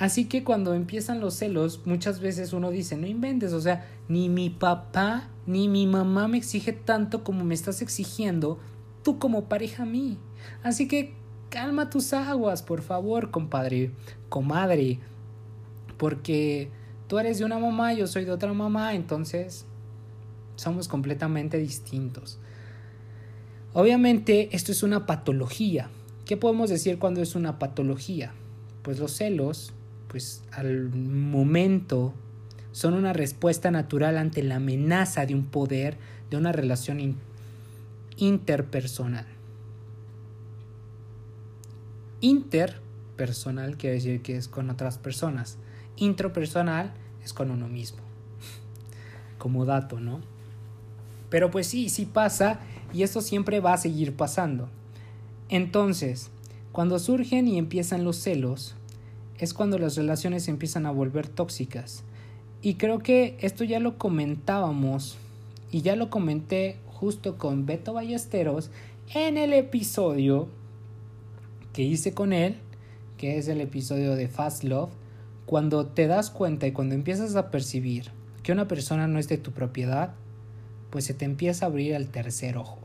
Así 0.03 0.25
que 0.25 0.43
cuando 0.43 0.75
empiezan 0.75 1.21
los 1.21 1.35
celos, 1.35 1.83
muchas 1.85 2.19
veces 2.19 2.53
uno 2.53 2.73
dice, 2.73 2.97
no 2.97 3.07
inventes, 3.07 3.53
o 3.53 3.61
sea, 3.61 3.87
ni 4.09 4.29
mi 4.29 4.51
papá 4.51 5.29
ni 5.47 5.69
mi 5.69 5.87
mamá 5.87 6.27
me 6.27 6.39
exige 6.39 6.73
tanto 6.73 7.23
como 7.23 7.45
me 7.45 7.55
estás 7.55 7.83
exigiendo 7.83 8.59
tú 9.05 9.21
como 9.21 9.45
pareja 9.45 9.85
a 9.85 9.87
mí. 9.87 10.19
Así 10.65 10.89
que 10.89 11.15
calma 11.51 11.89
tus 11.89 12.15
aguas, 12.15 12.65
por 12.65 12.83
favor, 12.83 13.31
compadre, 13.31 13.93
comadre, 14.29 14.99
porque 15.99 16.69
tú 17.07 17.21
eres 17.21 17.39
de 17.39 17.45
una 17.45 17.61
mamá, 17.61 17.93
yo 17.93 18.09
soy 18.09 18.25
de 18.25 18.33
otra 18.33 18.53
mamá, 18.53 18.97
entonces 18.97 19.67
somos 20.57 20.89
completamente 20.89 21.59
distintos. 21.59 22.41
Obviamente 23.73 24.49
esto 24.51 24.73
es 24.73 24.83
una 24.83 25.07
patología. 25.07 25.91
¿Qué 26.25 26.37
podemos 26.37 26.71
decir 26.71 26.99
cuando 26.99 27.23
es 27.23 27.37
una 27.37 27.61
patología? 27.61 28.33
Pues 28.83 28.99
los 28.99 29.13
celos 29.13 29.75
pues 30.13 30.45
al 30.53 30.91
momento 30.91 32.13
son 32.71 32.93
una 32.93 33.15
respuesta 33.15 33.71
natural 33.71 34.19
ante 34.19 34.43
la 34.43 34.57
amenaza 34.57 35.25
de 35.25 35.35
un 35.35 35.47
poder, 35.47 35.97
de 36.31 36.37
una 36.37 36.53
relación 36.53 37.17
interpersonal. 38.19 39.25
Interpersonal 42.21 43.79
quiere 43.79 43.95
decir 43.97 44.21
que 44.21 44.37
es 44.37 44.49
con 44.49 44.69
otras 44.69 44.99
personas. 44.99 45.57
Intrapersonal 45.97 46.93
es 47.25 47.33
con 47.33 47.51
uno 47.51 47.69
mismo. 47.69 48.01
Como 49.39 49.65
dato, 49.65 49.99
¿no? 49.99 50.21
Pero 51.31 51.51
pues 51.51 51.67
sí, 51.67 51.89
sí 51.89 52.05
pasa 52.05 52.61
y 52.93 53.03
esto 53.03 53.23
siempre 53.23 53.61
va 53.61 53.73
a 53.73 53.79
seguir 53.79 54.15
pasando. 54.15 54.69
Entonces, 55.49 56.31
cuando 56.71 56.99
surgen 56.99 57.49
y 57.49 57.57
empiezan 57.57 58.05
los 58.05 58.17
celos, 58.17 58.77
es 59.39 59.55
cuando 59.55 59.79
las 59.79 59.97
relaciones 59.97 60.49
empiezan 60.49 60.87
a 60.87 60.91
volver 60.91 61.29
tóxicas. 61.29 62.05
Y 62.61 62.75
creo 62.75 63.01
que 63.01 63.37
esto 63.41 63.65
ya 63.65 63.81
lo 63.81 63.99
comentábamos 63.99 65.17
y 65.71 65.83
ya 65.83 65.97
lo 65.97 66.11
comenté 66.11 66.77
justo 66.87 67.39
con 67.39 67.67
Beto 67.67 67.93
Ballesteros 67.93 68.71
en 69.15 69.37
el 69.37 69.53
episodio 69.53 70.49
que 71.73 71.83
hice 71.83 72.15
con 72.15 72.33
él, 72.33 72.57
que 73.17 73.39
es 73.39 73.49
el 73.49 73.61
episodio 73.61 74.15
de 74.15 74.29
Fast 74.29 74.63
Love, 74.63 74.91
cuando 75.47 75.87
te 75.87 76.07
das 76.07 76.31
cuenta 76.31 76.67
y 76.67 76.73
cuando 76.73 76.95
empiezas 76.95 77.35
a 77.35 77.51
percibir 77.51 78.11
que 78.43 78.53
una 78.53 78.69
persona 78.69 79.09
no 79.09 79.19
es 79.19 79.29
de 79.29 79.39
tu 79.39 79.53
propiedad, 79.53 80.15
pues 80.91 81.05
se 81.05 81.15
te 81.15 81.25
empieza 81.25 81.67
a 81.67 81.69
abrir 81.69 81.95
el 81.95 82.09
tercer 82.09 82.57
ojo. 82.57 82.79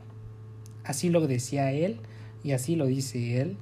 Así 0.84 1.10
lo 1.10 1.26
decía 1.26 1.72
él 1.72 2.00
y 2.42 2.52
así 2.52 2.74
lo 2.74 2.86
dice 2.86 3.40
él 3.40 3.58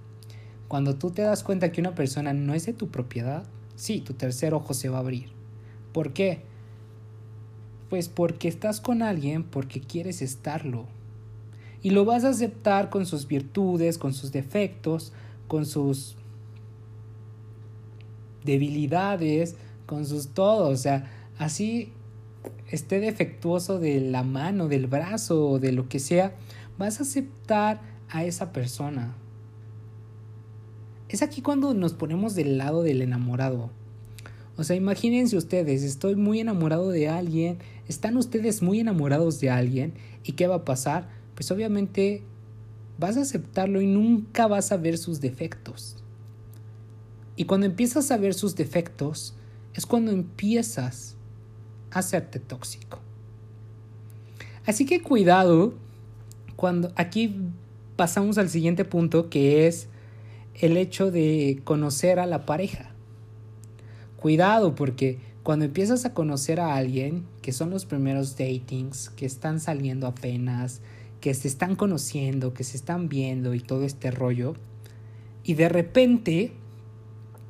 cuando 0.68 0.96
tú 0.96 1.11
te 1.11 1.23
das 1.23 1.42
cuenta 1.42 1.70
que 1.70 1.80
una 1.80 1.94
persona 1.94 2.32
no 2.32 2.54
es 2.54 2.66
de 2.66 2.73
tu 2.73 2.88
propiedad, 2.88 3.44
sí, 3.76 4.00
tu 4.00 4.14
tercer 4.14 4.54
ojo 4.54 4.75
se 4.75 4.88
va 4.88 4.99
a 4.99 5.00
abrir. 5.00 5.28
¿Por 5.92 6.12
qué? 6.12 6.40
Pues 7.88 8.08
porque 8.08 8.49
estás 8.49 8.80
con 8.80 9.02
alguien 9.02 9.44
porque 9.44 9.80
quieres 9.80 10.23
estarlo. 10.23 10.87
Y 11.82 11.90
lo 11.90 12.04
vas 12.04 12.25
a 12.25 12.30
aceptar 12.30 12.90
con 12.90 13.06
sus 13.06 13.28
virtudes, 13.28 13.96
con 13.96 14.12
sus 14.12 14.32
defectos, 14.32 15.12
con 15.46 15.66
sus 15.66 16.16
debilidades, 18.44 19.54
con 19.87 20.04
sus 20.04 20.28
todo. 20.28 20.68
O 20.68 20.76
sea, 20.76 21.08
así 21.38 21.92
esté 22.70 22.99
defectuoso 22.99 23.78
de 23.78 24.00
la 24.00 24.25
mano, 24.25 24.66
del 24.66 24.88
brazo 24.88 25.49
o 25.49 25.58
de 25.61 25.70
lo 25.70 25.88
que 25.88 26.00
sea, 26.00 26.35
vas 26.78 26.99
a 26.99 27.04
aceptar 27.04 27.80
a 28.08 28.25
esa 28.25 28.52
persona 28.52 29.14
es 31.16 31.23
aquí 31.23 31.40
cuando 31.40 31.73
nos 31.73 31.94
ponemos 31.94 32.35
del 32.35 32.58
lado 32.58 32.82
del 32.82 33.00
enamorado. 33.00 33.70
O 34.58 34.64
sea, 34.64 34.76
imagínense 34.76 35.37
ustedes, 35.37 35.82
estoy 35.82 36.14
muy 36.14 36.40
enamorado 36.40 36.90
de 36.90 37.08
alguien, 37.08 37.56
están 37.88 38.18
ustedes 38.18 38.62
muy 38.62 38.80
enamorados 38.80 39.40
de 39.40 39.49
alguien, 39.49 39.94
¿y 40.25 40.32
qué 40.32 40.46
va 40.46 40.56
a 40.56 40.64
pasar? 40.66 41.08
Pues 41.35 41.50
obviamente 41.50 42.23
vas 42.99 43.16
a 43.16 43.23
aceptarlo 43.23 43.80
y 43.80 43.87
nunca 43.87 44.46
vas 44.46 44.73
a 44.73 44.76
ver 44.76 44.99
sus 44.99 45.23
defectos. 45.23 45.96
Y 47.35 47.46
cuando 47.46 47.64
empiezas 47.64 48.11
a 48.11 48.18
ver 48.18 48.35
sus 48.35 48.54
defectos, 48.54 49.35
es 49.73 49.87
cuando 49.87 50.12
empiezas 50.12 51.16
a 51.90 52.00
hacerte 52.00 52.40
tóxico. 52.40 52.99
Así 54.66 54.85
que 54.85 55.00
cuidado 55.00 55.73
cuando 56.56 56.92
aquí 56.96 57.40
pasamos 57.96 58.37
al 58.37 58.50
siguiente 58.50 58.85
punto 58.85 59.30
que 59.30 59.66
es 59.66 59.88
el 60.60 60.76
hecho 60.76 61.10
de 61.10 61.60
conocer 61.64 62.18
a 62.18 62.26
la 62.26 62.46
pareja. 62.46 62.90
Cuidado 64.16 64.75
porque 64.75 65.18
cuando 65.42 65.64
empiezas 65.64 66.04
a 66.04 66.14
conocer 66.14 66.60
a 66.60 66.75
alguien, 66.75 67.25
que 67.42 67.52
son 67.52 67.70
los 67.70 67.84
primeros 67.84 68.36
datings, 68.36 69.10
que 69.10 69.26
están 69.26 69.60
saliendo 69.60 70.06
apenas, 70.06 70.80
que 71.20 71.34
se 71.34 71.48
están 71.48 71.76
conociendo, 71.76 72.54
que 72.54 72.64
se 72.64 72.76
están 72.76 73.08
viendo 73.08 73.54
y 73.54 73.60
todo 73.60 73.84
este 73.84 74.10
rollo. 74.10 74.54
Y 75.44 75.54
de 75.54 75.68
repente, 75.68 76.52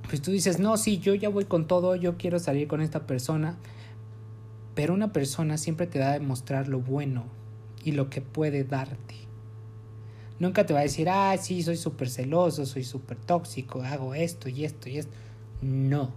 pues 0.09 0.21
tú 0.21 0.31
dices, 0.31 0.59
no, 0.59 0.77
sí, 0.77 0.99
yo 0.99 1.15
ya 1.15 1.29
voy 1.29 1.45
con 1.45 1.67
todo, 1.67 1.97
yo 1.97 2.19
quiero 2.19 2.39
salir 2.39 2.69
con 2.69 2.81
esta 2.81 3.07
persona. 3.07 3.57
Pero 4.75 4.93
una 4.93 5.13
persona 5.13 5.57
siempre 5.57 5.87
te 5.87 6.01
va 6.01 6.11
a 6.11 6.19
demostrar 6.19 6.69
lo 6.69 6.81
bueno 6.81 7.25
y 7.83 7.93
lo 7.93 8.11
que 8.11 8.21
puede 8.21 8.65
darte. 8.65 9.26
Nunca 10.39 10.67
te 10.67 10.75
va 10.75 10.81
a 10.81 10.83
decir, 10.83 11.09
ah, 11.09 11.37
sí, 11.41 11.63
soy 11.63 11.77
súper 11.77 12.11
celoso, 12.11 12.67
soy 12.67 12.85
súper 12.85 13.17
tóxico, 13.17 13.83
hago 13.83 14.15
esto 14.15 14.49
y 14.49 14.65
esto 14.65 14.89
y 14.89 14.99
esto. 14.99 15.13
No. 15.63 16.13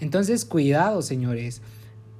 Entonces, 0.00 0.44
cuidado, 0.44 1.02
señores, 1.02 1.60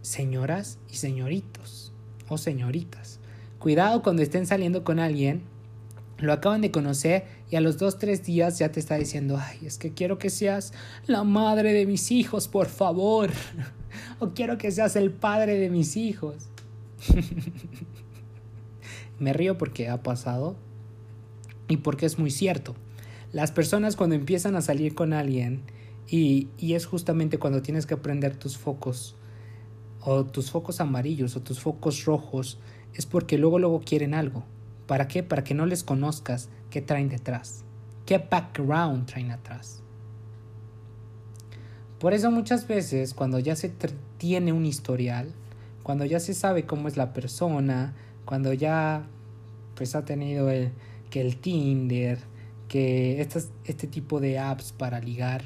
señoras 0.02 0.78
y 0.90 0.96
señoritos 0.96 1.92
o 2.28 2.38
señoritas. 2.38 3.20
Cuidado 3.60 4.02
cuando 4.02 4.22
estén 4.22 4.46
saliendo 4.46 4.82
con 4.82 4.98
alguien, 4.98 5.42
lo 6.18 6.32
acaban 6.32 6.60
de 6.60 6.72
conocer 6.72 7.24
y 7.50 7.56
a 7.56 7.60
los 7.60 7.78
dos, 7.78 7.98
tres 7.98 8.24
días 8.24 8.58
ya 8.58 8.72
te 8.72 8.80
está 8.80 8.96
diciendo, 8.96 9.38
ay, 9.40 9.66
es 9.66 9.78
que 9.78 9.92
quiero 9.92 10.18
que 10.18 10.30
seas 10.30 10.72
la 11.06 11.22
madre 11.22 11.72
de 11.72 11.86
mis 11.86 12.10
hijos, 12.10 12.48
por 12.48 12.66
favor. 12.66 13.30
o 14.18 14.30
quiero 14.30 14.58
que 14.58 14.72
seas 14.72 14.96
el 14.96 15.12
padre 15.12 15.56
de 15.58 15.70
mis 15.70 15.96
hijos. 15.96 16.48
Me 19.18 19.32
río 19.32 19.58
porque 19.58 19.88
ha 19.88 20.02
pasado 20.02 20.56
y 21.68 21.78
porque 21.78 22.06
es 22.06 22.18
muy 22.18 22.30
cierto. 22.30 22.74
Las 23.32 23.52
personas 23.52 23.96
cuando 23.96 24.16
empiezan 24.16 24.56
a 24.56 24.62
salir 24.62 24.94
con 24.94 25.12
alguien 25.12 25.62
y, 26.08 26.48
y, 26.56 26.74
es 26.74 26.86
justamente 26.86 27.38
cuando 27.38 27.60
tienes 27.60 27.84
que 27.84 27.96
prender 27.98 28.36
tus 28.36 28.56
focos 28.56 29.16
o 30.00 30.24
tus 30.24 30.50
focos 30.50 30.80
amarillos 30.80 31.36
o 31.36 31.42
tus 31.42 31.60
focos 31.60 32.04
rojos 32.06 32.58
es 32.94 33.04
porque 33.04 33.36
luego 33.36 33.58
luego 33.58 33.80
quieren 33.80 34.14
algo. 34.14 34.44
¿Para 34.86 35.06
qué? 35.06 35.22
Para 35.22 35.44
que 35.44 35.54
no 35.54 35.66
les 35.66 35.84
conozcas 35.84 36.48
qué 36.70 36.80
traen 36.80 37.10
detrás, 37.10 37.64
qué 38.06 38.18
background 38.18 39.06
traen 39.06 39.30
atrás. 39.30 39.82
Por 41.98 42.14
eso 42.14 42.30
muchas 42.30 42.66
veces 42.66 43.12
cuando 43.12 43.38
ya 43.38 43.56
se 43.56 43.72
tiene 44.18 44.52
un 44.52 44.64
historial, 44.64 45.32
cuando 45.82 46.04
ya 46.04 46.20
se 46.20 46.32
sabe 46.32 46.64
cómo 46.64 46.88
es 46.88 46.96
la 46.96 47.12
persona, 47.12 47.94
cuando 48.28 48.52
ya 48.52 49.06
pues 49.74 49.94
ha 49.94 50.04
tenido 50.04 50.50
el, 50.50 50.72
que 51.08 51.22
el 51.22 51.38
Tinder, 51.38 52.18
que 52.68 53.22
este 53.22 53.86
tipo 53.86 54.20
de 54.20 54.38
apps 54.38 54.72
para 54.72 55.00
ligar, 55.00 55.44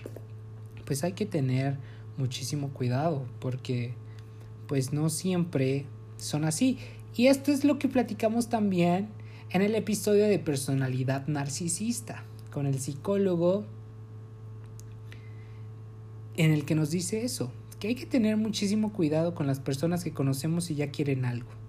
pues 0.84 1.04
hay 1.04 1.12
que 1.12 1.24
tener 1.24 1.78
muchísimo 2.16 2.70
cuidado 2.70 3.24
porque 3.38 3.94
pues 4.66 4.92
no 4.92 5.10
siempre 5.10 5.86
son 6.16 6.44
así. 6.44 6.76
Y 7.14 7.28
esto 7.28 7.52
es 7.52 7.62
lo 7.62 7.78
que 7.78 7.86
platicamos 7.86 8.48
también 8.48 9.10
en 9.50 9.62
el 9.62 9.76
episodio 9.76 10.26
de 10.26 10.40
personalidad 10.40 11.28
narcisista 11.28 12.24
con 12.52 12.66
el 12.66 12.80
psicólogo 12.80 13.64
en 16.36 16.50
el 16.50 16.64
que 16.64 16.74
nos 16.74 16.90
dice 16.90 17.22
eso, 17.22 17.52
que 17.78 17.86
hay 17.86 17.94
que 17.94 18.06
tener 18.06 18.36
muchísimo 18.36 18.92
cuidado 18.92 19.36
con 19.36 19.46
las 19.46 19.60
personas 19.60 20.02
que 20.02 20.12
conocemos 20.12 20.68
y 20.72 20.74
ya 20.74 20.90
quieren 20.90 21.24
algo. 21.24 21.61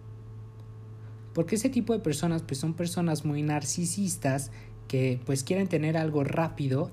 Porque 1.34 1.56
ese 1.56 1.70
tipo 1.70 1.94
de 1.94 2.00
personas 2.00 2.44
pues 2.44 2.60
son 2.60 2.74
personas 2.74 3.26
muy 3.26 3.42
narcisistas 3.42 4.52
que 4.88 5.20
pues 5.26 5.44
quieren 5.44 5.68
tener 5.68 5.98
algo 5.98 6.24
rápido 6.24 6.92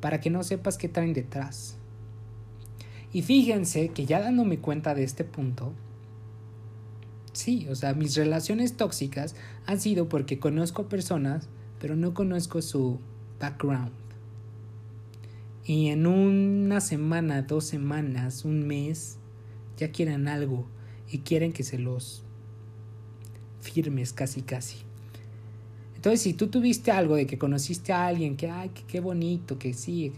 para 0.00 0.20
que 0.20 0.30
no 0.30 0.42
sepas 0.42 0.78
qué 0.78 0.88
traen 0.88 1.12
detrás. 1.12 1.76
Y 3.12 3.22
fíjense 3.22 3.88
que 3.88 4.06
ya 4.06 4.20
dándome 4.20 4.58
cuenta 4.58 4.94
de 4.94 5.04
este 5.04 5.24
punto, 5.24 5.72
sí, 7.32 7.66
o 7.68 7.74
sea, 7.74 7.92
mis 7.92 8.16
relaciones 8.16 8.76
tóxicas 8.76 9.36
han 9.66 9.78
sido 9.78 10.08
porque 10.08 10.38
conozco 10.38 10.88
personas, 10.88 11.48
pero 11.78 11.94
no 11.94 12.14
conozco 12.14 12.62
su 12.62 12.98
background. 13.38 13.92
Y 15.64 15.88
en 15.88 16.06
una 16.06 16.80
semana, 16.80 17.42
dos 17.42 17.64
semanas, 17.64 18.44
un 18.44 18.66
mes, 18.66 19.18
ya 19.76 19.92
quieren 19.92 20.26
algo 20.26 20.66
y 21.08 21.18
quieren 21.18 21.52
que 21.52 21.62
se 21.62 21.78
los 21.78 22.24
firmes 23.62 24.12
casi 24.12 24.42
casi. 24.42 24.78
Entonces, 25.94 26.20
si 26.20 26.34
tú 26.34 26.48
tuviste 26.48 26.90
algo 26.90 27.14
de 27.14 27.26
que 27.26 27.38
conociste 27.38 27.92
a 27.92 28.08
alguien, 28.08 28.36
que, 28.36 28.50
ay, 28.50 28.70
qué 28.88 29.00
bonito, 29.00 29.58
que 29.58 29.72
sí, 29.72 30.12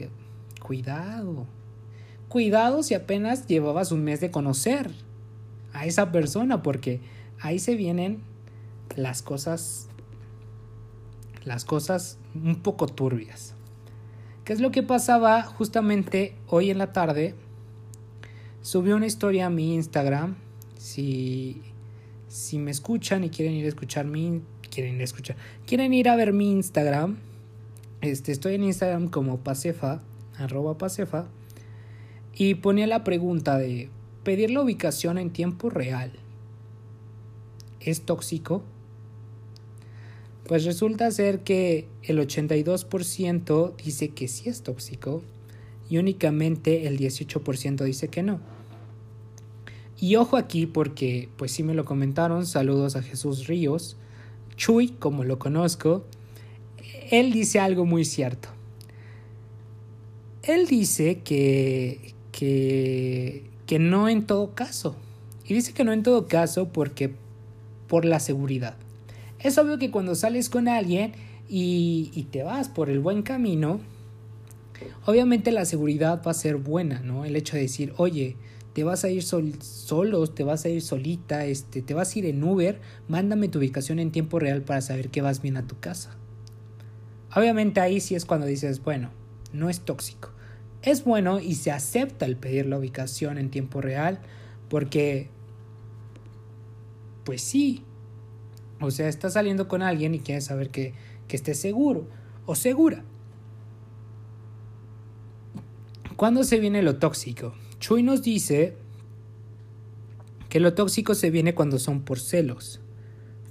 cuidado. 0.60 1.46
Cuidado 2.28 2.82
si 2.82 2.94
apenas 2.94 3.46
llevabas 3.46 3.92
un 3.92 4.02
mes 4.02 4.20
de 4.20 4.30
conocer 4.30 4.90
a 5.74 5.84
esa 5.86 6.10
persona, 6.10 6.62
porque 6.62 7.00
ahí 7.38 7.58
se 7.58 7.76
vienen 7.76 8.22
las 8.96 9.20
cosas, 9.20 9.88
las 11.44 11.66
cosas 11.66 12.18
un 12.34 12.62
poco 12.62 12.86
turbias. 12.86 13.54
¿Qué 14.44 14.54
es 14.54 14.60
lo 14.60 14.70
que 14.70 14.82
pasaba 14.82 15.42
justamente 15.42 16.34
hoy 16.48 16.70
en 16.70 16.78
la 16.78 16.92
tarde? 16.92 17.34
Subí 18.62 18.92
una 18.92 19.06
historia 19.06 19.46
a 19.46 19.50
mi 19.50 19.74
Instagram. 19.74 20.36
Si, 20.78 21.60
si 22.34 22.58
me 22.58 22.72
escuchan 22.72 23.22
y 23.22 23.30
quieren 23.30 23.54
ir 23.54 23.64
a 23.64 23.68
escuchar 23.68 24.06
mi 24.06 24.42
quieren 24.68 24.96
ir 24.96 25.02
a 25.02 25.04
escuchar, 25.04 25.36
quieren 25.66 25.94
ir 25.94 26.08
a 26.08 26.16
ver 26.16 26.32
mi 26.32 26.50
Instagram. 26.50 27.16
Este, 28.00 28.32
estoy 28.32 28.56
en 28.56 28.64
Instagram 28.64 29.08
como 29.08 29.38
pasefa, 29.38 30.02
arroba 30.36 30.76
pasefa. 30.76 31.26
Y 32.34 32.56
ponía 32.56 32.88
la 32.88 33.04
pregunta 33.04 33.56
de 33.56 33.88
pedir 34.24 34.50
la 34.50 34.62
ubicación 34.62 35.16
en 35.18 35.30
tiempo 35.30 35.70
real. 35.70 36.10
¿Es 37.78 38.00
tóxico? 38.00 38.64
Pues 40.48 40.64
resulta 40.64 41.08
ser 41.12 41.44
que 41.44 41.86
el 42.02 42.18
82% 42.18 43.76
dice 43.76 44.08
que 44.08 44.26
sí 44.26 44.48
es 44.48 44.62
tóxico 44.62 45.22
y 45.88 45.98
únicamente 45.98 46.88
el 46.88 46.98
18% 46.98 47.84
dice 47.84 48.08
que 48.08 48.24
no. 48.24 48.40
Y 50.00 50.16
ojo 50.16 50.36
aquí 50.36 50.66
porque 50.66 51.28
pues 51.36 51.52
sí 51.52 51.62
me 51.62 51.74
lo 51.74 51.84
comentaron, 51.84 52.46
saludos 52.46 52.96
a 52.96 53.02
Jesús 53.02 53.46
Ríos, 53.46 53.96
Chuy, 54.56 54.88
como 54.88 55.24
lo 55.24 55.38
conozco, 55.38 56.04
él 57.10 57.32
dice 57.32 57.60
algo 57.60 57.84
muy 57.84 58.04
cierto. 58.04 58.48
Él 60.42 60.66
dice 60.66 61.20
que, 61.20 62.14
que, 62.32 63.44
que 63.66 63.78
no 63.78 64.08
en 64.08 64.26
todo 64.26 64.54
caso. 64.54 64.96
Y 65.46 65.54
dice 65.54 65.72
que 65.72 65.84
no 65.84 65.92
en 65.92 66.02
todo 66.02 66.26
caso 66.26 66.68
porque 66.68 67.14
por 67.88 68.04
la 68.04 68.20
seguridad. 68.20 68.76
Es 69.38 69.58
obvio 69.58 69.78
que 69.78 69.90
cuando 69.90 70.14
sales 70.14 70.48
con 70.48 70.68
alguien 70.68 71.12
y, 71.48 72.26
te 72.30 72.42
vas 72.42 72.68
por 72.68 72.88
el 72.88 73.00
buen 73.00 73.22
camino, 73.22 73.80
obviamente 75.04 75.52
la 75.52 75.66
seguridad 75.66 76.22
va 76.26 76.30
a 76.30 76.34
ser 76.34 76.56
buena, 76.56 77.00
¿no? 77.00 77.24
El 77.24 77.36
hecho 77.36 77.56
de 77.56 77.62
decir, 77.62 77.92
oye, 77.98 78.36
te 78.74 78.82
vas 78.82 79.04
a 79.04 79.08
ir 79.08 79.22
sol, 79.22 79.54
solos, 79.62 80.34
te 80.34 80.42
vas 80.42 80.64
a 80.64 80.68
ir 80.68 80.82
solita, 80.82 81.46
este, 81.46 81.80
te 81.80 81.94
vas 81.94 82.14
a 82.14 82.18
ir 82.18 82.26
en 82.26 82.42
Uber, 82.42 82.80
mándame 83.06 83.48
tu 83.48 83.60
ubicación 83.60 84.00
en 84.00 84.10
tiempo 84.10 84.40
real 84.40 84.62
para 84.62 84.80
saber 84.80 85.10
que 85.10 85.22
vas 85.22 85.40
bien 85.40 85.56
a 85.56 85.66
tu 85.66 85.78
casa. 85.78 86.16
Obviamente 87.34 87.80
ahí 87.80 88.00
sí 88.00 88.16
es 88.16 88.24
cuando 88.24 88.46
dices, 88.46 88.82
bueno, 88.82 89.10
no 89.52 89.70
es 89.70 89.80
tóxico. 89.80 90.30
Es 90.82 91.04
bueno 91.04 91.38
y 91.38 91.54
se 91.54 91.70
acepta 91.70 92.26
el 92.26 92.36
pedir 92.36 92.66
la 92.66 92.76
ubicación 92.76 93.38
en 93.38 93.50
tiempo 93.50 93.80
real 93.80 94.18
porque, 94.68 95.30
pues 97.24 97.42
sí, 97.42 97.84
o 98.80 98.90
sea, 98.90 99.08
estás 99.08 99.34
saliendo 99.34 99.68
con 99.68 99.82
alguien 99.82 100.16
y 100.16 100.18
quieres 100.18 100.46
saber 100.46 100.70
que, 100.70 100.94
que 101.28 101.36
esté 101.36 101.54
seguro 101.54 102.08
o 102.44 102.56
segura. 102.56 103.04
¿Cuándo 106.16 106.42
se 106.42 106.58
viene 106.58 106.82
lo 106.82 106.96
tóxico? 106.96 107.54
Chuy 107.84 108.02
nos 108.02 108.22
dice 108.22 108.72
que 110.48 110.58
lo 110.58 110.72
tóxico 110.72 111.14
se 111.14 111.30
viene 111.30 111.54
cuando 111.54 111.78
son 111.78 112.00
por 112.00 112.18
celos. 112.18 112.80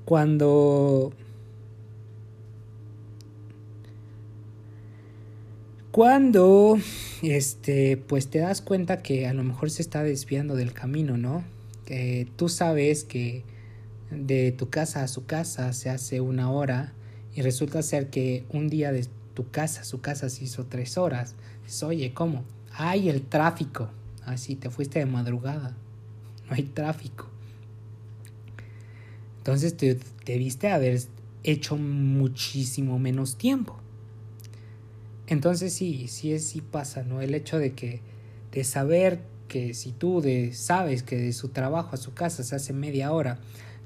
Cuando... 0.06 1.14
Cuando, 5.92 6.80
este, 7.22 7.98
pues 7.98 8.28
te 8.32 8.40
das 8.40 8.64
cuenta 8.64 9.04
que 9.04 9.28
a 9.28 9.36
lo 9.36 9.44
mejor 9.44 9.70
se 9.70 9.84
está 9.84 10.02
desviando 10.02 10.56
del 10.56 10.74
camino, 10.74 11.16
¿no? 11.16 11.44
Tú 12.36 12.50
sabes 12.50 13.04
que 13.04 13.44
de 14.10 14.52
tu 14.52 14.72
casa 14.72 15.04
a 15.04 15.08
su 15.08 15.28
casa 15.28 15.74
se 15.74 15.92
hace 15.92 16.22
una 16.22 16.50
hora 16.50 16.96
y 17.36 17.44
resulta 17.44 17.84
ser 17.84 18.10
que 18.10 18.46
un 18.50 18.68
día 18.68 18.92
de 18.92 19.06
tu 19.36 19.52
casa 19.52 19.82
a 19.82 19.84
su 19.84 20.02
casa 20.02 20.28
se 20.30 20.46
hizo 20.46 20.66
tres 20.66 20.98
horas. 20.98 21.36
oye, 21.84 22.16
¿cómo? 22.16 22.44
Hay 22.72 23.10
el 23.10 23.22
tráfico. 23.22 23.92
Así, 24.26 24.56
te 24.56 24.70
fuiste 24.70 25.00
de 25.00 25.06
madrugada. 25.06 25.76
No 26.48 26.56
hay 26.56 26.64
tráfico. 26.64 27.30
Entonces 29.38 29.76
te 29.76 30.00
debiste 30.26 30.70
haber 30.70 31.02
hecho 31.44 31.76
muchísimo 31.76 33.00
menos 33.00 33.38
tiempo. 33.38 33.78
Entonces 35.28 35.74
sí, 35.74 36.08
sí, 36.08 36.38
sí 36.40 36.62
pasa, 36.62 37.04
¿no? 37.04 37.22
El 37.22 37.34
hecho 37.34 37.58
de 37.58 37.74
que, 37.74 38.02
de 38.52 38.64
saber 38.64 39.22
que 39.48 39.74
si 39.74 39.92
tú 39.92 40.22
de, 40.22 40.54
sabes 40.54 41.04
que 41.04 41.18
de 41.18 41.34
su 41.34 41.50
trabajo 41.50 41.90
a 41.94 41.98
su 41.98 42.14
casa 42.14 42.44
se 42.44 42.56
hace 42.56 42.74
media 42.74 43.12
hora, 43.12 43.40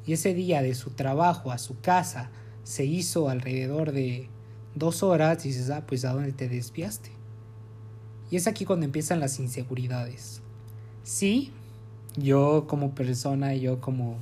y 0.05 0.13
ese 0.13 0.33
día 0.33 0.61
de 0.61 0.73
su 0.75 0.91
trabajo 0.91 1.51
a 1.51 1.57
su 1.57 1.79
casa 1.81 2.29
se 2.63 2.85
hizo 2.85 3.29
alrededor 3.29 3.91
de 3.91 4.29
dos 4.75 5.03
horas, 5.03 5.43
dices, 5.43 5.69
ah, 5.69 5.85
pues 5.85 6.05
a 6.05 6.13
dónde 6.13 6.31
te 6.31 6.47
desviaste. 6.47 7.16
Y 8.29 8.35
es 8.35 8.47
aquí 8.47 8.65
cuando 8.65 8.85
empiezan 8.85 9.19
las 9.19 9.39
inseguridades. 9.39 10.41
Sí, 11.03 11.51
yo 12.17 12.65
como 12.67 12.93
persona, 12.93 13.53
yo 13.53 13.79
como, 13.79 14.17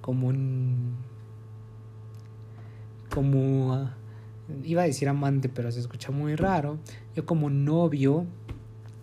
como 0.00 0.28
un, 0.28 0.96
como, 3.10 3.90
iba 4.64 4.82
a 4.82 4.86
decir 4.86 5.08
amante, 5.08 5.48
pero 5.48 5.70
se 5.72 5.80
escucha 5.80 6.10
muy 6.10 6.34
raro. 6.36 6.78
Yo 7.14 7.24
como 7.24 7.48
novio, 7.48 8.26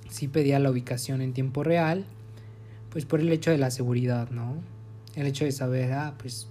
sí 0.09 0.27
pedía 0.27 0.59
la 0.59 0.69
ubicación 0.69 1.21
en 1.21 1.33
tiempo 1.33 1.63
real, 1.63 2.05
pues 2.89 3.05
por 3.05 3.21
el 3.21 3.31
hecho 3.31 3.49
de 3.51 3.57
la 3.57 3.71
seguridad, 3.71 4.29
¿no? 4.29 4.55
El 5.15 5.25
hecho 5.25 5.45
de 5.45 5.51
saber, 5.51 5.93
ah, 5.93 6.15
pues 6.19 6.47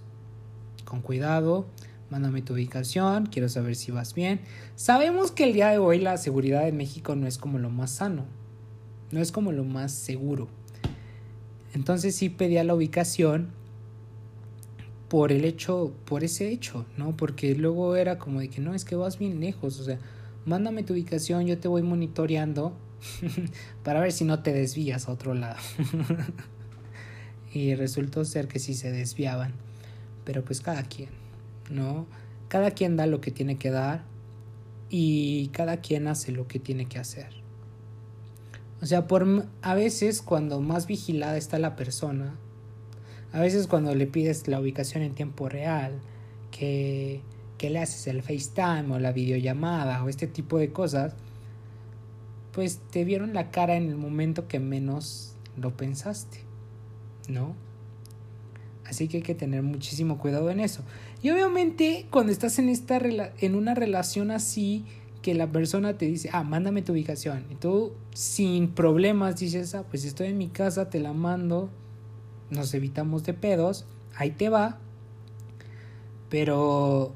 con 0.84 1.02
cuidado, 1.02 1.66
mándame 2.10 2.42
tu 2.42 2.54
ubicación, 2.54 3.26
quiero 3.26 3.48
saber 3.48 3.76
si 3.76 3.92
vas 3.92 4.14
bien. 4.14 4.40
Sabemos 4.74 5.30
que 5.30 5.44
el 5.44 5.52
día 5.52 5.68
de 5.68 5.78
hoy 5.78 5.98
la 5.98 6.16
seguridad 6.16 6.68
en 6.68 6.76
México 6.76 7.14
no 7.16 7.26
es 7.26 7.38
como 7.38 7.58
lo 7.58 7.70
más 7.70 7.92
sano, 7.92 8.24
no 9.10 9.20
es 9.20 9.32
como 9.32 9.52
lo 9.52 9.64
más 9.64 9.92
seguro. 9.92 10.48
Entonces 11.74 12.16
sí 12.16 12.28
pedía 12.28 12.64
la 12.64 12.74
ubicación 12.74 13.50
por 15.08 15.32
el 15.32 15.44
hecho, 15.44 15.92
por 16.04 16.24
ese 16.24 16.50
hecho, 16.50 16.86
¿no? 16.96 17.16
Porque 17.16 17.54
luego 17.54 17.96
era 17.96 18.18
como 18.18 18.40
de 18.40 18.48
que 18.48 18.60
no, 18.60 18.74
es 18.74 18.84
que 18.84 18.96
vas 18.96 19.18
bien 19.18 19.40
lejos, 19.40 19.78
o 19.80 19.84
sea, 19.84 19.98
mándame 20.44 20.82
tu 20.82 20.92
ubicación, 20.92 21.46
yo 21.46 21.58
te 21.58 21.68
voy 21.68 21.82
monitoreando 21.82 22.76
para 23.84 24.00
ver 24.00 24.12
si 24.12 24.24
no 24.24 24.42
te 24.42 24.52
desvías 24.52 25.08
a 25.08 25.12
otro 25.12 25.34
lado. 25.34 25.56
y 27.52 27.74
resultó 27.74 28.24
ser 28.24 28.46
que 28.46 28.58
sí 28.58 28.74
se 28.74 28.92
desviaban, 28.92 29.52
pero 30.24 30.44
pues 30.44 30.60
cada 30.60 30.82
quien, 30.84 31.08
¿no? 31.70 32.06
Cada 32.48 32.72
quien 32.72 32.96
da 32.96 33.06
lo 33.06 33.20
que 33.20 33.30
tiene 33.30 33.56
que 33.56 33.70
dar 33.70 34.04
y 34.90 35.48
cada 35.48 35.78
quien 35.78 36.08
hace 36.08 36.32
lo 36.32 36.48
que 36.48 36.58
tiene 36.58 36.86
que 36.86 36.98
hacer. 36.98 37.28
O 38.82 38.86
sea, 38.86 39.06
por 39.06 39.46
a 39.62 39.74
veces 39.74 40.22
cuando 40.22 40.60
más 40.60 40.86
vigilada 40.86 41.36
está 41.36 41.58
la 41.58 41.76
persona, 41.76 42.34
a 43.32 43.40
veces 43.40 43.66
cuando 43.66 43.94
le 43.94 44.06
pides 44.06 44.48
la 44.48 44.60
ubicación 44.60 45.02
en 45.02 45.14
tiempo 45.14 45.48
real, 45.48 46.00
que, 46.50 47.20
que 47.58 47.70
le 47.70 47.78
haces 47.78 48.06
el 48.08 48.22
FaceTime 48.22 48.92
o 48.92 48.98
la 48.98 49.12
videollamada 49.12 50.02
o 50.02 50.08
este 50.08 50.26
tipo 50.26 50.58
de 50.58 50.72
cosas, 50.72 51.14
pues 52.52 52.80
te 52.90 53.04
vieron 53.04 53.32
la 53.34 53.50
cara 53.50 53.76
en 53.76 53.88
el 53.88 53.96
momento 53.96 54.48
que 54.48 54.58
menos 54.58 55.36
lo 55.56 55.76
pensaste, 55.76 56.38
¿no? 57.28 57.54
Así 58.90 59.06
que 59.06 59.18
hay 59.18 59.22
que 59.22 59.36
tener 59.36 59.62
muchísimo 59.62 60.18
cuidado 60.18 60.50
en 60.50 60.58
eso. 60.58 60.82
Y 61.22 61.30
obviamente 61.30 62.06
cuando 62.10 62.32
estás 62.32 62.58
en, 62.58 62.68
esta 62.68 62.98
en 63.38 63.54
una 63.54 63.74
relación 63.74 64.32
así, 64.32 64.84
que 65.22 65.34
la 65.34 65.46
persona 65.46 65.96
te 65.96 66.06
dice, 66.06 66.28
ah, 66.32 66.42
mándame 66.42 66.82
tu 66.82 66.92
ubicación. 66.92 67.44
Y 67.50 67.54
tú 67.54 67.92
sin 68.12 68.68
problemas 68.68 69.38
dices, 69.38 69.74
ah, 69.74 69.84
pues 69.88 70.04
estoy 70.04 70.28
en 70.28 70.38
mi 70.38 70.48
casa, 70.48 70.90
te 70.90 70.98
la 70.98 71.12
mando, 71.12 71.70
nos 72.50 72.74
evitamos 72.74 73.24
de 73.24 73.34
pedos, 73.34 73.86
ahí 74.16 74.32
te 74.32 74.48
va. 74.48 74.78
Pero, 76.28 77.14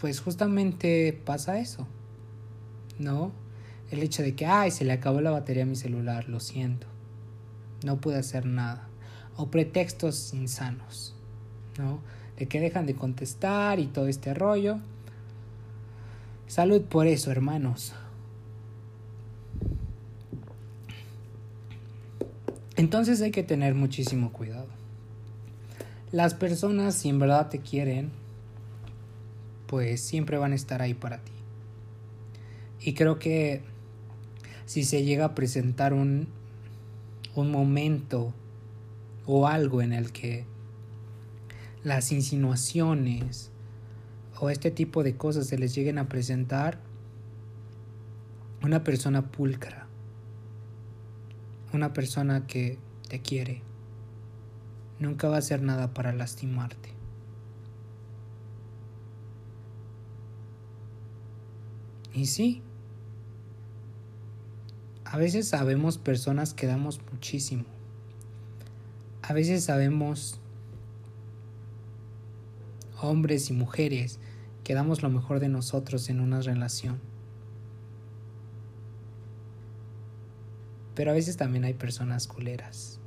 pues 0.00 0.20
justamente 0.20 1.18
pasa 1.24 1.58
eso, 1.58 1.86
¿no? 2.98 3.32
El 3.90 4.02
hecho 4.02 4.22
de 4.22 4.34
que, 4.34 4.46
ay, 4.46 4.70
se 4.70 4.84
le 4.84 4.92
acabó 4.92 5.20
la 5.20 5.30
batería 5.30 5.62
a 5.64 5.66
mi 5.66 5.76
celular, 5.76 6.28
lo 6.28 6.38
siento, 6.38 6.86
no 7.84 8.00
pude 8.00 8.18
hacer 8.18 8.46
nada. 8.46 8.88
O 9.36 9.48
pretextos 9.48 10.32
insanos, 10.34 11.14
¿no? 11.78 12.00
De 12.36 12.46
que 12.46 12.60
dejan 12.60 12.86
de 12.86 12.94
contestar 12.94 13.78
y 13.78 13.86
todo 13.86 14.08
este 14.08 14.34
rollo. 14.34 14.78
Salud 16.46 16.82
por 16.82 17.06
eso, 17.06 17.30
hermanos. 17.30 17.94
Entonces 22.76 23.22
hay 23.22 23.30
que 23.30 23.42
tener 23.42 23.74
muchísimo 23.74 24.32
cuidado. 24.32 24.68
Las 26.12 26.34
personas, 26.34 26.94
si 26.94 27.08
en 27.08 27.18
verdad 27.18 27.48
te 27.48 27.58
quieren, 27.58 28.10
pues 29.66 30.00
siempre 30.00 30.38
van 30.38 30.52
a 30.52 30.54
estar 30.54 30.82
ahí 30.82 30.94
para 30.94 31.18
ti. 31.18 31.32
Y 32.80 32.94
creo 32.94 33.18
que 33.18 33.62
si 34.66 34.84
se 34.84 35.04
llega 35.04 35.24
a 35.24 35.34
presentar 35.34 35.94
un, 35.94 36.28
un 37.34 37.50
momento 37.50 38.32
o 39.26 39.46
algo 39.46 39.82
en 39.82 39.92
el 39.92 40.12
que 40.12 40.46
las 41.82 42.12
insinuaciones 42.12 43.50
o 44.40 44.50
este 44.50 44.70
tipo 44.70 45.02
de 45.02 45.16
cosas 45.16 45.46
se 45.46 45.58
les 45.58 45.74
lleguen 45.74 45.98
a 45.98 46.08
presentar, 46.08 46.78
una 48.62 48.82
persona 48.82 49.30
pulcra, 49.30 49.86
una 51.72 51.92
persona 51.92 52.46
que 52.46 52.78
te 53.08 53.20
quiere, 53.20 53.62
nunca 54.98 55.28
va 55.28 55.36
a 55.36 55.38
hacer 55.38 55.62
nada 55.62 55.94
para 55.94 56.12
lastimarte. 56.12 56.90
Y 62.12 62.26
sí, 62.26 62.62
a 65.04 65.18
veces 65.18 65.48
sabemos 65.48 65.98
personas 65.98 66.54
que 66.54 66.66
damos 66.66 67.00
muchísimo. 67.12 67.75
A 69.28 69.32
veces 69.32 69.64
sabemos 69.64 70.38
hombres 73.00 73.50
y 73.50 73.54
mujeres 73.54 74.20
que 74.62 74.72
damos 74.72 75.02
lo 75.02 75.10
mejor 75.10 75.40
de 75.40 75.48
nosotros 75.48 76.08
en 76.10 76.20
una 76.20 76.42
relación. 76.42 77.00
Pero 80.94 81.10
a 81.10 81.14
veces 81.14 81.36
también 81.36 81.64
hay 81.64 81.74
personas 81.74 82.28
culeras. 82.28 83.00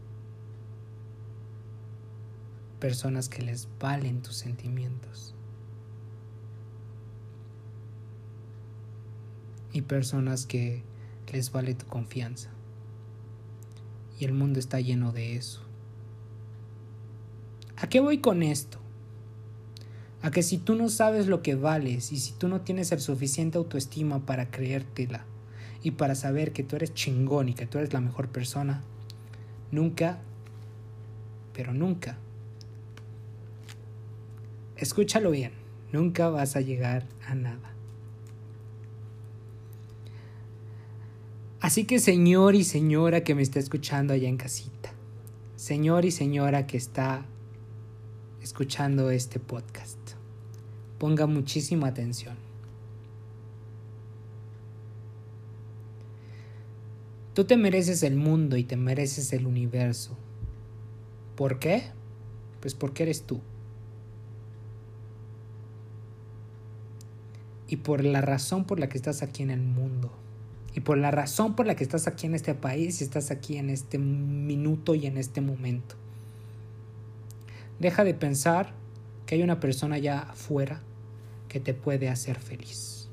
Personas 2.81 3.29
que 3.29 3.41
les 3.41 3.69
valen 3.79 4.21
tus 4.21 4.35
sentimientos. 4.35 5.33
Y 9.71 9.83
personas 9.83 10.45
que 10.45 10.83
les 11.31 11.49
vale 11.53 11.75
tu 11.75 11.85
confianza. 11.85 12.49
Y 14.19 14.25
el 14.25 14.33
mundo 14.33 14.59
está 14.59 14.81
lleno 14.81 15.13
de 15.13 15.37
eso. 15.37 15.68
¿A 17.81 17.87
qué 17.87 18.01
voy 18.01 18.17
con 18.17 18.43
esto? 18.43 18.77
A 20.21 20.31
que 20.31 20.43
si 20.43 20.57
tú 20.57 20.75
no 20.75 20.89
sabes 20.89 21.27
lo 21.27 21.41
que 21.41 21.55
vales 21.55 22.11
y 22.11 22.19
si 22.19 22.33
tú 22.33 22.49
no 22.49 22.61
tienes 22.61 22.91
el 22.91 22.99
suficiente 22.99 23.57
autoestima 23.57 24.25
para 24.25 24.51
creértela 24.51 25.25
y 25.81 25.91
para 25.91 26.15
saber 26.15 26.51
que 26.51 26.63
tú 26.63 26.75
eres 26.75 26.93
chingón 26.93 27.47
y 27.47 27.53
que 27.53 27.65
tú 27.65 27.77
eres 27.77 27.93
la 27.93 28.01
mejor 28.01 28.27
persona, 28.27 28.83
nunca, 29.71 30.19
pero 31.53 31.73
nunca, 31.73 32.17
escúchalo 34.75 35.31
bien, 35.31 35.53
nunca 35.93 36.27
vas 36.27 36.57
a 36.57 36.61
llegar 36.61 37.05
a 37.25 37.35
nada. 37.35 37.73
Así 41.61 41.85
que 41.85 41.99
señor 41.99 42.55
y 42.55 42.65
señora 42.65 43.23
que 43.23 43.35
me 43.35 43.41
está 43.41 43.59
escuchando 43.59 44.13
allá 44.13 44.27
en 44.27 44.37
casita, 44.37 44.91
señor 45.55 46.03
y 46.03 46.11
señora 46.11 46.67
que 46.67 46.75
está 46.75 47.25
escuchando 48.49 49.11
este 49.11 49.39
podcast, 49.39 49.99
ponga 50.97 51.27
muchísima 51.27 51.85
atención. 51.87 52.35
Tú 57.35 57.43
te 57.43 57.57
mereces 57.57 58.01
el 58.01 58.15
mundo 58.15 58.57
y 58.57 58.63
te 58.63 58.75
mereces 58.75 59.33
el 59.33 59.45
universo. 59.45 60.17
¿Por 61.35 61.59
qué? 61.59 61.83
Pues 62.59 62.73
porque 62.73 63.03
eres 63.03 63.21
tú. 63.21 63.39
Y 67.67 67.75
por 67.77 68.03
la 68.03 68.21
razón 68.21 68.65
por 68.65 68.79
la 68.79 68.89
que 68.89 68.97
estás 68.97 69.21
aquí 69.21 69.43
en 69.43 69.51
el 69.51 69.61
mundo 69.61 70.11
y 70.73 70.79
por 70.79 70.97
la 70.97 71.11
razón 71.11 71.55
por 71.55 71.67
la 71.67 71.75
que 71.75 71.83
estás 71.83 72.07
aquí 72.07 72.25
en 72.25 72.33
este 72.33 72.55
país 72.55 72.99
y 72.99 73.03
estás 73.03 73.29
aquí 73.29 73.57
en 73.57 73.69
este 73.69 73.99
minuto 73.99 74.95
y 74.95 75.05
en 75.05 75.17
este 75.17 75.39
momento. 75.39 76.08
Deja 77.79 78.03
de 78.03 78.13
pensar 78.13 78.73
que 79.25 79.35
hay 79.35 79.43
una 79.43 79.59
persona 79.59 79.95
allá 79.95 80.19
afuera 80.29 80.81
que 81.47 81.59
te 81.59 81.73
puede 81.73 82.09
hacer 82.09 82.37
feliz. 82.39 83.09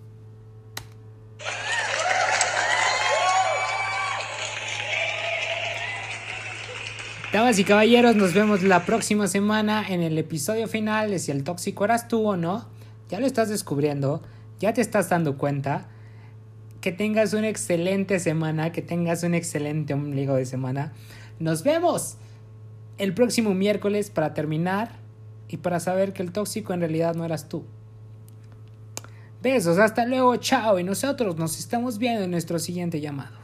Damas 7.33 7.59
y 7.59 7.64
caballeros, 7.64 8.16
nos 8.16 8.33
vemos 8.35 8.62
la 8.62 8.87
próxima 8.87 9.29
semana 9.29 9.85
en 9.87 10.02
el 10.02 10.16
episodio 10.16 10.68
final 10.68 11.11
de 11.11 11.18
si 11.18 11.33
el 11.33 11.44
tóxico 11.44 11.85
eras 11.85 12.09
tú 12.09 12.26
o 12.26 12.37
no. 12.37 12.66
Ya 13.09 13.20
lo 13.20 13.26
estás 13.26 13.48
descubriendo, 13.48 14.22
ya 14.59 14.72
te 14.72 14.81
estás 14.81 15.11
dando 15.11 15.37
cuenta 15.37 15.87
que 16.81 16.92
tengas 16.92 17.35
una 17.35 17.48
excelente 17.48 18.20
semana, 18.20 18.72
que 18.72 18.81
tengas 18.81 19.22
un 19.22 19.35
excelente 19.35 19.92
ombligo 19.92 20.35
de 20.35 20.46
semana. 20.46 20.92
Nos 21.38 21.62
vemos 21.62 22.16
el 22.99 23.15
próximo 23.15 23.55
miércoles 23.55 24.11
para 24.11 24.35
terminar 24.35 24.93
y 25.49 25.59
para 25.59 25.81
saber 25.81 26.13
que 26.13 26.23
el 26.23 26.33
tóxico 26.33 26.73
en 26.73 26.81
realidad 26.81 27.15
no 27.15 27.25
eras 27.25 27.49
tú. 27.49 27.65
Besos, 29.43 29.79
hasta 29.79 30.07
luego, 30.07 30.37
chao 30.37 30.79
y 30.79 30.85
nosotros 30.85 31.37
nos 31.37 31.59
estamos 31.59 31.99
viendo 31.99 32.25
en 32.25 32.31
nuestro 32.31 32.59
siguiente 32.59 33.01
llamado. 33.01 33.36